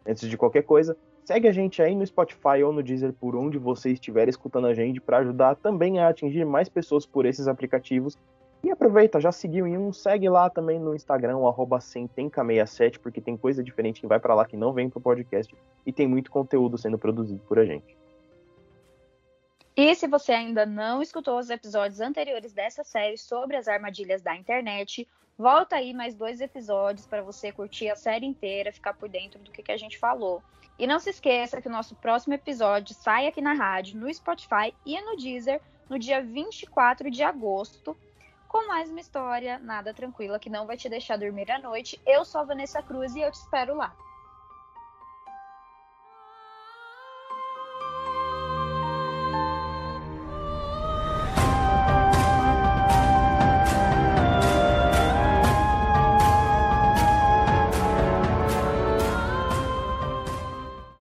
Antes 0.06 0.28
de 0.28 0.38
qualquer 0.38 0.64
coisa, 0.64 0.98
segue 1.24 1.48
a 1.48 1.54
gente 1.54 1.82
aí 1.82 1.96
no 1.96 2.06
Spotify 2.06 2.62
ou 2.62 2.74
no 2.74 2.84
Deezer 2.84 3.14
por 3.14 3.34
onde 3.34 3.58
você 3.58 3.92
estiver 3.92 4.28
escutando 4.28 4.68
a 4.68 4.74
gente 4.74 5.00
para 5.00 5.20
ajudar 5.20 5.56
também 5.56 6.00
a 6.00 6.10
atingir 6.10 6.44
mais 6.44 6.68
pessoas 6.68 7.06
por 7.06 7.26
esses 7.26 7.48
aplicativos 7.48 8.18
e 8.62 8.70
aproveita, 8.70 9.22
já 9.22 9.32
seguiu 9.32 9.66
em 9.66 9.78
um, 9.78 9.94
segue 9.94 10.28
lá 10.28 10.50
também 10.50 10.80
no 10.80 10.94
Instagram, 10.94 11.38
arroba 11.48 11.80
67 11.80 13.00
porque 13.00 13.22
tem 13.22 13.38
coisa 13.38 13.64
diferente 13.64 14.02
que 14.02 14.08
vai 14.08 14.20
para 14.20 14.36
lá 14.36 14.46
que 14.46 14.58
não 14.58 14.74
vem 14.74 14.90
pro 14.90 15.00
podcast 15.00 15.56
e 15.86 15.94
tem 15.94 16.08
muito 16.08 16.30
conteúdo 16.30 16.78
sendo 16.78 16.98
produzido 16.98 17.42
por 17.48 17.58
a 17.58 17.66
gente. 17.66 17.98
E 19.78 19.96
se 19.96 20.08
você 20.08 20.34
ainda 20.34 20.66
não 20.66 21.02
escutou 21.02 21.40
os 21.40 21.50
episódios 21.50 22.02
anteriores 22.02 22.52
dessa 22.52 22.84
série 22.84 23.18
sobre 23.18 23.56
as 23.56 23.66
armadilhas 23.66 24.22
da 24.22 24.36
internet, 24.36 25.08
volta 25.38 25.78
aí 25.78 25.94
mais 25.94 26.14
dois 26.16 26.42
episódios 26.42 27.08
para 27.08 27.22
você 27.22 27.50
curtir 27.54 27.90
a 27.90 27.96
série 27.96 28.26
inteira, 28.26 28.74
ficar 28.74 28.94
por 28.94 29.08
dentro 29.08 29.40
do 29.40 29.52
que, 29.52 29.64
que 29.64 29.72
a 29.72 29.78
gente 29.78 29.98
falou. 29.98 30.44
E 30.78 30.86
não 30.86 31.00
se 31.00 31.12
esqueça 31.12 31.62
que 31.62 31.70
o 31.70 31.72
nosso 31.72 31.96
próximo 31.96 32.34
episódio 32.34 32.94
sai 32.94 33.28
aqui 33.28 33.42
na 33.42 33.54
rádio, 33.54 33.98
no 33.98 34.14
Spotify 34.14 34.76
e 34.86 35.00
no 35.00 35.16
Deezer 35.16 35.62
no 35.90 35.98
dia 35.98 36.22
24 36.22 37.10
de 37.10 37.24
agosto 37.24 37.96
com 38.50 38.68
mais 38.68 38.90
uma 38.90 39.00
história 39.00 39.60
nada 39.60 39.94
tranquila 39.94 40.40
que 40.40 40.50
não 40.50 40.66
vai 40.66 40.76
te 40.76 40.90
deixar 40.90 41.18
dormir 41.18 41.52
à 41.52 41.60
noite. 41.60 42.02
Eu 42.06 42.26
sou 42.26 42.42
a 42.42 42.44
Vanessa 42.44 42.82
Cruz 42.82 43.16
e 43.16 43.22
eu 43.22 43.32
te 43.32 43.36
espero 43.36 43.76
lá. 43.76 43.96